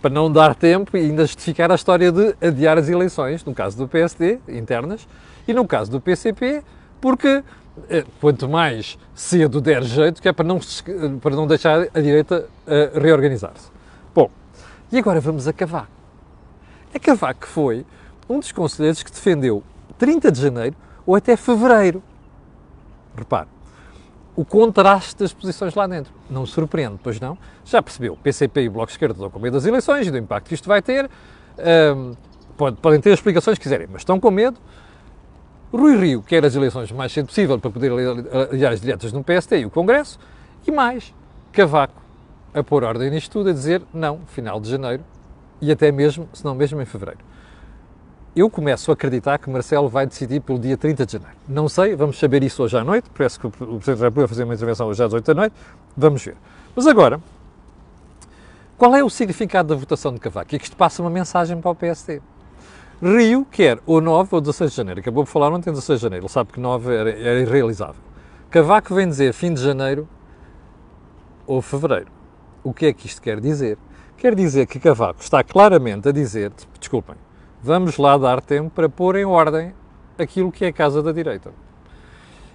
Para 0.00 0.10
não 0.10 0.30
dar 0.30 0.54
tempo 0.54 0.96
e 0.96 1.00
ainda 1.00 1.24
justificar 1.24 1.72
a 1.72 1.74
história 1.74 2.12
de 2.12 2.36
adiar 2.40 2.76
as 2.78 2.88
eleições, 2.88 3.44
no 3.44 3.54
caso 3.54 3.76
do 3.78 3.88
PSD, 3.88 4.38
internas, 4.46 5.08
e 5.48 5.54
no 5.54 5.66
caso 5.66 5.90
do 5.90 6.00
PCP, 6.00 6.62
porque 7.00 7.42
quanto 8.20 8.48
mais 8.48 8.98
cedo 9.14 9.60
der 9.60 9.82
jeito, 9.82 10.20
que 10.20 10.28
é 10.28 10.32
para 10.32 10.46
não, 10.46 10.58
para 11.20 11.36
não 11.36 11.46
deixar 11.46 11.88
a 11.94 12.00
direita 12.00 12.48
uh, 12.66 12.98
reorganizar-se. 12.98 13.70
Bom, 14.14 14.30
e 14.90 14.98
agora 14.98 15.20
vamos 15.20 15.46
a 15.46 15.52
Cavaco. 15.52 15.88
A 16.94 16.98
Cavaco 16.98 17.46
foi 17.46 17.84
um 18.28 18.38
dos 18.38 18.52
conselheiros 18.52 19.02
que 19.02 19.10
defendeu 19.10 19.62
30 19.98 20.32
de 20.32 20.40
janeiro 20.40 20.76
ou 21.04 21.14
até 21.14 21.36
fevereiro. 21.36 22.02
Repare, 23.16 23.48
o 24.34 24.44
contraste 24.44 25.16
das 25.16 25.32
posições 25.32 25.74
lá 25.74 25.86
dentro. 25.86 26.12
Não 26.28 26.44
surpreende, 26.44 26.98
pois 27.02 27.18
não? 27.20 27.38
Já 27.64 27.82
percebeu, 27.82 28.16
PCP 28.22 28.62
e 28.62 28.68
o 28.68 28.72
Bloco 28.72 28.88
de 28.88 28.92
Esquerda 28.92 29.14
estão 29.14 29.30
com 29.30 29.38
medo 29.38 29.54
das 29.54 29.64
eleições 29.64 30.06
e 30.06 30.10
do 30.10 30.18
impacto 30.18 30.48
que 30.48 30.54
isto 30.54 30.68
vai 30.68 30.82
ter. 30.82 31.08
Um, 31.58 32.14
podem 32.80 33.00
ter 33.00 33.12
as 33.12 33.18
explicações 33.18 33.58
que 33.58 33.62
quiserem, 33.62 33.86
mas 33.90 34.02
estão 34.02 34.20
com 34.20 34.30
medo. 34.30 34.58
Rui 35.72 35.96
Rio 35.96 36.22
quer 36.22 36.44
as 36.44 36.54
eleições 36.54 36.90
o 36.90 36.94
mais 36.94 37.12
cedo 37.12 37.26
possível 37.26 37.58
para 37.58 37.70
poder 37.70 37.92
aliar 37.92 38.72
as 38.72 38.80
diretas 38.80 39.12
no 39.12 39.22
PST 39.22 39.56
e 39.56 39.66
o 39.66 39.70
Congresso. 39.70 40.18
E 40.66 40.70
mais, 40.70 41.14
Cavaco 41.52 42.02
a 42.54 42.62
pôr 42.62 42.84
ordem 42.84 43.10
nisto 43.10 43.30
tudo, 43.30 43.50
a 43.50 43.52
dizer 43.52 43.82
não, 43.92 44.20
final 44.26 44.60
de 44.60 44.70
janeiro 44.70 45.04
e 45.60 45.70
até 45.70 45.92
mesmo, 45.92 46.28
se 46.32 46.44
não 46.44 46.54
mesmo 46.54 46.80
em 46.80 46.84
fevereiro 46.84 47.18
eu 48.36 48.50
começo 48.50 48.90
a 48.90 48.94
acreditar 48.94 49.38
que 49.38 49.48
Marcelo 49.48 49.88
vai 49.88 50.06
decidir 50.06 50.40
pelo 50.40 50.58
dia 50.58 50.76
30 50.76 51.06
de 51.06 51.12
janeiro. 51.12 51.34
Não 51.48 51.70
sei, 51.70 51.96
vamos 51.96 52.18
saber 52.18 52.44
isso 52.44 52.62
hoje 52.62 52.76
à 52.76 52.84
noite, 52.84 53.08
parece 53.16 53.40
que 53.40 53.46
o 53.46 53.50
Presidente 53.50 53.86
da 53.86 53.92
República 53.92 54.20
vai 54.20 54.28
fazer 54.28 54.44
uma 54.44 54.54
intervenção 54.54 54.86
hoje 54.88 55.02
às 55.02 55.10
8 55.10 55.24
da 55.24 55.34
noite, 55.34 55.56
vamos 55.96 56.22
ver. 56.22 56.36
Mas 56.74 56.86
agora, 56.86 57.18
qual 58.76 58.94
é 58.94 59.02
o 59.02 59.08
significado 59.08 59.70
da 59.70 59.74
votação 59.74 60.12
de 60.12 60.20
Cavaco? 60.20 60.54
E 60.54 60.58
que 60.58 60.64
isto 60.66 60.76
passa 60.76 61.00
uma 61.00 61.08
mensagem 61.08 61.58
para 61.58 61.70
o 61.70 61.74
PSD. 61.74 62.20
Rio 63.02 63.46
quer 63.50 63.78
ou 63.84 64.00
9 64.00 64.34
ou 64.34 64.40
16 64.40 64.70
de 64.70 64.76
janeiro. 64.76 65.00
Acabou 65.00 65.24
de 65.24 65.30
falar 65.30 65.52
ontem 65.52 65.70
16 65.70 65.98
de 65.98 66.02
janeiro. 66.02 66.24
Ele 66.24 66.32
sabe 66.32 66.52
que 66.52 66.60
9 66.60 66.94
era, 66.94 67.10
era 67.10 67.40
irrealizável. 67.40 68.00
Cavaco 68.50 68.94
vem 68.94 69.08
dizer 69.08 69.32
fim 69.32 69.52
de 69.52 69.62
janeiro 69.62 70.08
ou 71.46 71.60
fevereiro. 71.60 72.10
O 72.64 72.72
que 72.72 72.86
é 72.86 72.92
que 72.92 73.06
isto 73.06 73.20
quer 73.20 73.40
dizer? 73.40 73.78
Quer 74.16 74.34
dizer 74.34 74.66
que 74.66 74.80
Cavaco 74.80 75.20
está 75.20 75.44
claramente 75.44 76.08
a 76.08 76.12
dizer, 76.12 76.50
desculpem, 76.80 77.16
vamos 77.62 77.98
lá 77.98 78.16
dar 78.16 78.40
tempo 78.40 78.70
para 78.70 78.88
pôr 78.88 79.16
em 79.16 79.24
ordem 79.24 79.74
aquilo 80.18 80.50
que 80.50 80.64
é 80.64 80.68
a 80.68 80.72
casa 80.72 81.02
da 81.02 81.12
direita. 81.12 81.52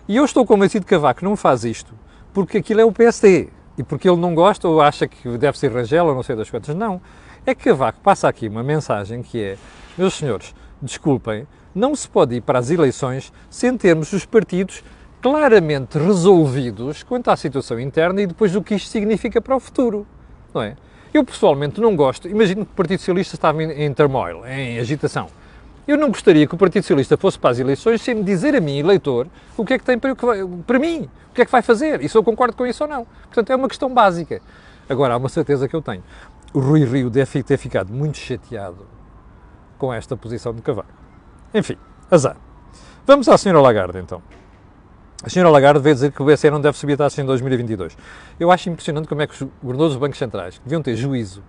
E 0.08 0.18
eu 0.18 0.26
estou 0.26 0.46
convencido 0.46 0.86
que 0.86 0.96
Cavaco 0.96 1.24
não 1.24 1.36
faz 1.36 1.64
isto 1.64 1.94
porque 2.34 2.58
aquilo 2.58 2.82
é 2.82 2.86
o 2.86 2.92
PSD 2.92 3.50
e 3.78 3.84
porque 3.84 4.10
ele 4.10 4.20
não 4.20 4.34
gosta 4.34 4.68
ou 4.68 4.82
acha 4.82 5.08
que 5.08 5.38
deve 5.38 5.58
ser 5.58 5.72
Rangel 5.72 6.06
ou 6.06 6.16
não 6.16 6.24
sei 6.24 6.36
das 6.36 6.50
quantas. 6.50 6.76
Não. 6.76 7.02
É 7.46 7.54
que 7.54 7.66
Cavaco 7.66 8.00
passa 8.02 8.28
aqui 8.28 8.48
uma 8.48 8.64
mensagem 8.64 9.22
que 9.22 9.42
é: 9.42 9.58
meus 9.98 10.14
senhores, 10.16 10.54
desculpem, 10.82 11.48
não 11.74 11.96
se 11.96 12.08
pode 12.08 12.36
ir 12.36 12.42
para 12.42 12.60
as 12.60 12.70
eleições 12.70 13.32
sem 13.50 13.78
termos 13.78 14.12
os 14.14 14.26
partidos 14.26 14.84
claramente 15.22 15.98
resolvidos 15.98 17.04
quanto 17.04 17.30
à 17.30 17.36
situação 17.36 17.80
interna 17.80 18.22
e 18.22 18.28
depois 18.28 18.52
do 18.52 18.62
que 18.62 18.76
isto 18.76 18.90
significa 18.90 19.40
para 19.40 19.56
o 19.56 19.60
futuro. 19.60 20.06
Não 20.54 20.62
é? 20.62 20.76
Eu 21.14 21.24
pessoalmente 21.24 21.80
não 21.80 21.96
gosto, 21.96 22.28
imagino 22.28 22.66
que 22.66 22.72
o 22.72 22.76
Partido 22.76 23.00
Socialista 23.00 23.36
estava 23.36 23.62
em, 23.62 23.72
em 23.84 23.94
turmoil, 23.94 24.46
em 24.46 24.80
agitação. 24.80 25.28
Eu 25.88 25.98
não 25.98 26.10
gostaria 26.10 26.48
que 26.48 26.56
o 26.56 26.58
Partido 26.58 26.84
Socialista 26.84 27.18
fosse 27.18 27.38
para 27.38 27.50
as 27.52 27.60
eleições 27.60 28.02
sem 28.02 28.16
me 28.16 28.24
dizer 28.24 28.56
a 28.56 28.62
mim, 28.62 28.80
eleitor, 28.80 29.28
o 29.58 29.66
que 29.66 29.74
é 29.74 29.78
que 29.78 29.84
tem 29.84 30.00
para, 30.00 30.16
para 30.16 30.80
mim, 30.80 31.10
o 31.30 31.34
que 31.34 31.42
é 31.42 31.46
que 31.46 31.52
vai 31.52 31.62
fazer, 31.62 32.02
e 32.02 32.10
se 32.10 32.18
eu 32.18 32.24
concordo 32.24 32.56
com 32.56 32.66
isso 32.66 32.84
ou 32.84 32.90
não. 32.90 33.06
Portanto, 33.26 33.50
é 33.52 33.56
uma 33.56 33.68
questão 33.68 33.94
básica. 33.94 34.42
Agora, 34.88 35.14
há 35.14 35.18
uma 35.18 35.30
certeza 35.30 35.68
que 35.68 35.76
eu 35.76 35.82
tenho. 35.82 36.04
O 36.54 36.60
Rui 36.60 36.86
Rio 36.86 37.10
deve 37.10 37.44
ter 37.44 37.58
ficado 37.58 37.92
muito 37.94 38.18
chateado 38.18 38.86
com 39.82 39.92
esta 39.92 40.16
posição 40.16 40.54
de 40.54 40.62
Cavaco. 40.62 40.94
Enfim, 41.52 41.76
azar. 42.12 42.38
Vamos 43.04 43.28
à 43.28 43.34
Sra. 43.34 43.60
Lagarde, 43.60 43.98
então. 43.98 44.22
A 45.24 45.30
senhora 45.30 45.50
Lagarde 45.50 45.80
veio 45.80 45.96
dizer 45.96 46.12
que 46.12 46.22
o 46.22 46.26
BCE 46.26 46.52
não 46.52 46.62
deve 46.62 46.78
subir 46.78 46.94
a 46.94 46.98
taxa 46.98 47.20
em 47.20 47.26
2022. 47.26 47.98
Eu 48.40 48.52
acho 48.52 48.70
impressionante 48.70 49.08
como 49.08 49.24
é 49.24 49.28
que 49.28 49.34
os 49.34 49.50
governadores 49.60 49.94
dos 49.94 50.00
bancos 50.00 50.20
centrais 50.20 50.62
deviam 50.64 50.84
ter 50.84 50.96
juízo, 50.96 51.44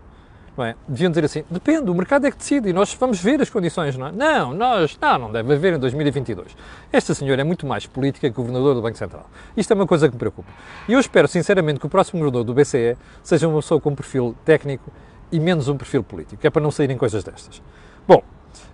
não 0.57 0.64
é? 0.64 0.75
Deviam 0.88 1.11
dizer 1.11 1.27
assim, 1.27 1.45
depende, 1.51 1.90
o 1.90 1.95
mercado 1.95 2.27
é 2.27 2.31
que 2.31 2.38
decide 2.38 2.71
e 2.71 2.73
nós 2.73 2.95
vamos 2.95 3.21
ver 3.21 3.40
as 3.42 3.51
condições, 3.51 3.99
não 3.99 4.07
é? 4.07 4.12
Não, 4.12 4.55
nós, 4.55 4.99
não, 4.99 5.18
não 5.18 5.33
deve 5.33 5.53
haver 5.53 5.75
em 5.75 5.79
2022. 5.79 6.57
Esta 6.90 7.14
senhora 7.14 7.42
é 7.42 7.45
muito 7.45 7.66
mais 7.66 7.87
política 7.87 8.31
que 8.31 8.35
governador 8.35 8.75
do 8.75 8.81
Banco 8.81 8.97
Central. 8.97 9.29
Isto 9.55 9.73
é 9.73 9.75
uma 9.75 9.87
coisa 9.87 10.09
que 10.09 10.14
me 10.14 10.18
preocupa. 10.18 10.51
E 10.88 10.95
eu 10.95 11.01
espero, 11.01 11.29
sinceramente, 11.29 11.81
que 11.81 11.87
o 11.87 11.88
próximo 11.88 12.18
governador 12.18 12.45
do 12.45 12.55
BCE 12.55 12.97
seja 13.23 13.47
uma 13.47 13.61
pessoa 13.61 13.79
com 13.79 13.90
um 13.90 13.95
perfil 13.95 14.35
técnico 14.42 14.90
e 15.31 15.38
menos 15.38 15.68
um 15.68 15.77
perfil 15.77 16.03
político, 16.03 16.40
que 16.40 16.47
é 16.47 16.51
para 16.51 16.62
não 16.62 16.71
saírem 16.71 16.99
coisas 16.99 17.25
destas. 17.25 17.62
Bom, 18.07 18.23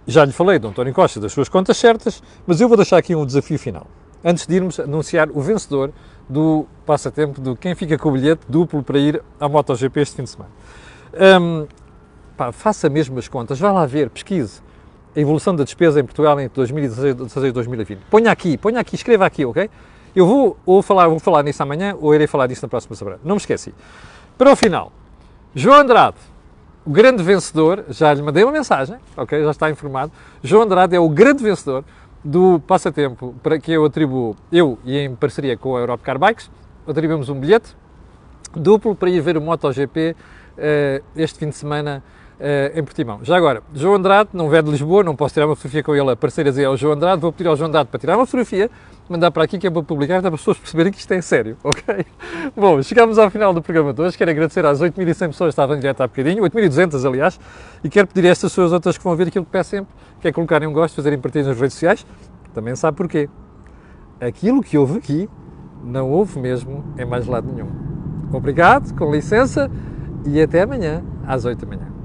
já 0.07 0.25
lhe 0.25 0.33
falei 0.33 0.59
de 0.59 0.67
António 0.67 0.95
Costa 0.95 1.21
das 1.21 1.33
suas 1.33 1.49
contas 1.49 1.77
certas, 1.77 2.23
mas 2.47 2.61
eu 2.61 2.69
vou 2.69 2.77
deixar 2.77 2.97
aqui 2.97 3.14
um 3.14 3.27
desafio 3.27 3.59
final 3.59 3.87
antes 4.25 4.47
de 4.47 4.55
irmos 4.55 4.81
anunciar 4.81 5.29
o 5.31 5.41
vencedor 5.41 5.93
do 6.29 6.67
passatempo 6.85 7.41
do 7.41 7.57
quem 7.57 7.75
fica 7.75 7.97
com 7.97 8.09
o 8.09 8.12
bilhete 8.12 8.43
duplo 8.49 8.83
para 8.83 8.99
ir 8.99 9.23
à 9.41 9.49
MotoGP 9.49 10.01
este 10.01 10.17
fim 10.17 10.25
de 10.25 10.31
semana. 10.31 10.51
Um, 11.41 11.67
pá, 12.37 12.53
faça 12.53 12.88
mesmo 12.88 13.19
as 13.19 13.29
contas, 13.29 13.59
vá 13.59 13.73
lá 13.73 13.87
ver, 13.87 14.11
pesquise 14.11 14.61
a 15.17 15.21
evolução 15.21 15.55
da 15.57 15.64
despesa 15.64 16.01
em 16.01 16.05
Portugal 16.05 16.38
entre 16.41 16.55
2016 16.55 17.45
e 17.45 17.53
2020. 17.53 17.99
Ponha 18.11 18.31
aqui, 18.31 18.57
ponha 18.57 18.79
aqui, 18.79 18.95
escreva 18.95 19.27
aqui, 19.27 19.45
ok? 19.45 19.71
Eu 20.14 20.27
vou 20.27 20.57
ou 20.67 20.83
falar, 20.83 21.09
vou 21.09 21.19
falar 21.19 21.43
nisso 21.43 21.62
amanhã 21.62 21.97
ou 21.99 22.14
irei 22.14 22.27
falar 22.27 22.47
disso 22.47 22.62
na 22.62 22.69
próxima 22.69 22.95
semana. 22.95 23.19
Não 23.25 23.35
me 23.35 23.41
esqueci. 23.41 23.75
Para 24.37 24.53
o 24.53 24.57
final, 24.57 24.93
João 25.55 25.81
Andrade, 25.81 26.17
o 26.88 26.90
grande 26.90 27.22
vencedor, 27.22 27.85
já 27.90 28.14
lhe 28.14 28.22
mandei 28.22 28.42
uma 28.42 28.53
mensagem, 28.53 28.96
ok? 29.14 29.44
Já 29.44 29.51
está 29.51 29.70
informado. 29.70 30.11
João 30.42 30.62
Andrade 30.62 30.96
é 30.96 30.98
o 30.98 31.07
grande 31.07 31.44
vencedor 31.44 31.85
do 32.24 32.61
passatempo 32.61 33.35
para 33.42 33.59
que 33.59 33.70
eu 33.70 33.85
atribuo, 33.85 34.35
eu 34.51 34.79
e 34.87 34.96
em 34.96 35.14
parceria 35.14 35.55
com 35.55 35.77
a 35.77 35.81
Europcar 35.81 36.18
Bikes, 36.18 36.51
atribuímos 36.87 37.29
um 37.29 37.38
bilhete 37.38 37.77
duplo 38.55 38.96
para 38.96 39.11
ir 39.11 39.20
ver 39.20 39.37
o 39.37 39.40
MotoGP 39.42 40.16
uh, 40.57 41.05
este 41.14 41.38
fim 41.38 41.51
de 41.51 41.57
semana 41.57 42.03
em 42.74 42.85
Portimão. 42.85 43.20
Já 43.22 43.37
agora, 43.37 43.62
João 43.74 43.96
Andrade, 43.96 44.31
não 44.33 44.55
é 44.55 44.62
de 44.62 44.70
Lisboa, 44.70 45.03
não 45.03 45.16
posso 45.16 45.35
tirar 45.35 45.46
uma 45.46 45.57
fotografia 45.57 45.83
com 45.83 45.94
ele 45.94 46.11
a 46.11 46.16
parceira 46.16 46.51
dizer 46.51 46.66
ao 46.66 46.77
João 46.77 46.92
Andrade, 46.92 47.20
vou 47.20 47.33
pedir 47.33 47.48
ao 47.48 47.57
João 47.57 47.68
Andrade 47.68 47.88
para 47.88 47.98
tirar 47.98 48.16
uma 48.16 48.27
fotografia, 48.27 48.70
mandar 49.09 49.31
para 49.31 49.42
aqui 49.42 49.59
que 49.59 49.66
é 49.66 49.70
para 49.70 49.83
publicar, 49.83 50.20
para 50.20 50.35
as 50.35 50.40
pessoas 50.40 50.59
perceberem 50.59 50.92
que 50.92 50.98
isto 50.98 51.12
é 51.12 51.20
sério, 51.20 51.57
ok? 51.64 52.07
Bom, 52.57 52.81
chegamos 52.83 53.18
ao 53.18 53.29
final 53.31 53.53
do 53.53 53.61
programa 53.61 53.92
de 53.92 54.01
hoje, 54.01 54.16
quero 54.16 54.31
agradecer 54.31 54.64
às 54.64 54.81
8.100 54.81 55.29
pessoas 55.29 55.37
que 55.37 55.44
estavam 55.48 55.77
em 55.77 55.81
direto 55.81 56.01
há 56.01 56.07
bocadinho, 56.07 56.42
8.200 56.44 57.07
aliás, 57.07 57.40
e 57.83 57.88
quero 57.88 58.07
pedir 58.07 58.29
a 58.29 58.31
estas 58.31 58.53
pessoas 58.53 58.72
outras 58.72 58.96
que 58.96 59.03
vão 59.03 59.16
ver 59.16 59.29
aquilo 59.29 59.44
que 59.44 59.51
peço 59.51 59.70
sempre, 59.70 59.92
que 60.20 60.29
é 60.29 60.33
colocarem 60.33 60.68
um 60.68 60.72
gosto, 60.72 60.94
fazerem 60.94 61.18
partilhas 61.18 61.48
nas 61.48 61.59
redes 61.59 61.74
sociais, 61.74 62.07
também 62.55 62.77
sabe 62.77 62.96
porquê. 62.96 63.29
Aquilo 64.20 64.62
que 64.62 64.77
houve 64.77 64.98
aqui, 64.98 65.29
não 65.83 66.11
houve 66.11 66.38
mesmo 66.38 66.85
em 66.98 67.05
mais 67.05 67.27
lado 67.27 67.51
nenhum. 67.53 67.68
Obrigado, 68.33 68.94
com 68.94 69.11
licença, 69.12 69.70
e 70.27 70.40
até 70.40 70.62
amanhã, 70.62 71.03
às 71.27 71.44
8 71.44 71.64
da 71.64 71.77
manhã. 71.77 71.98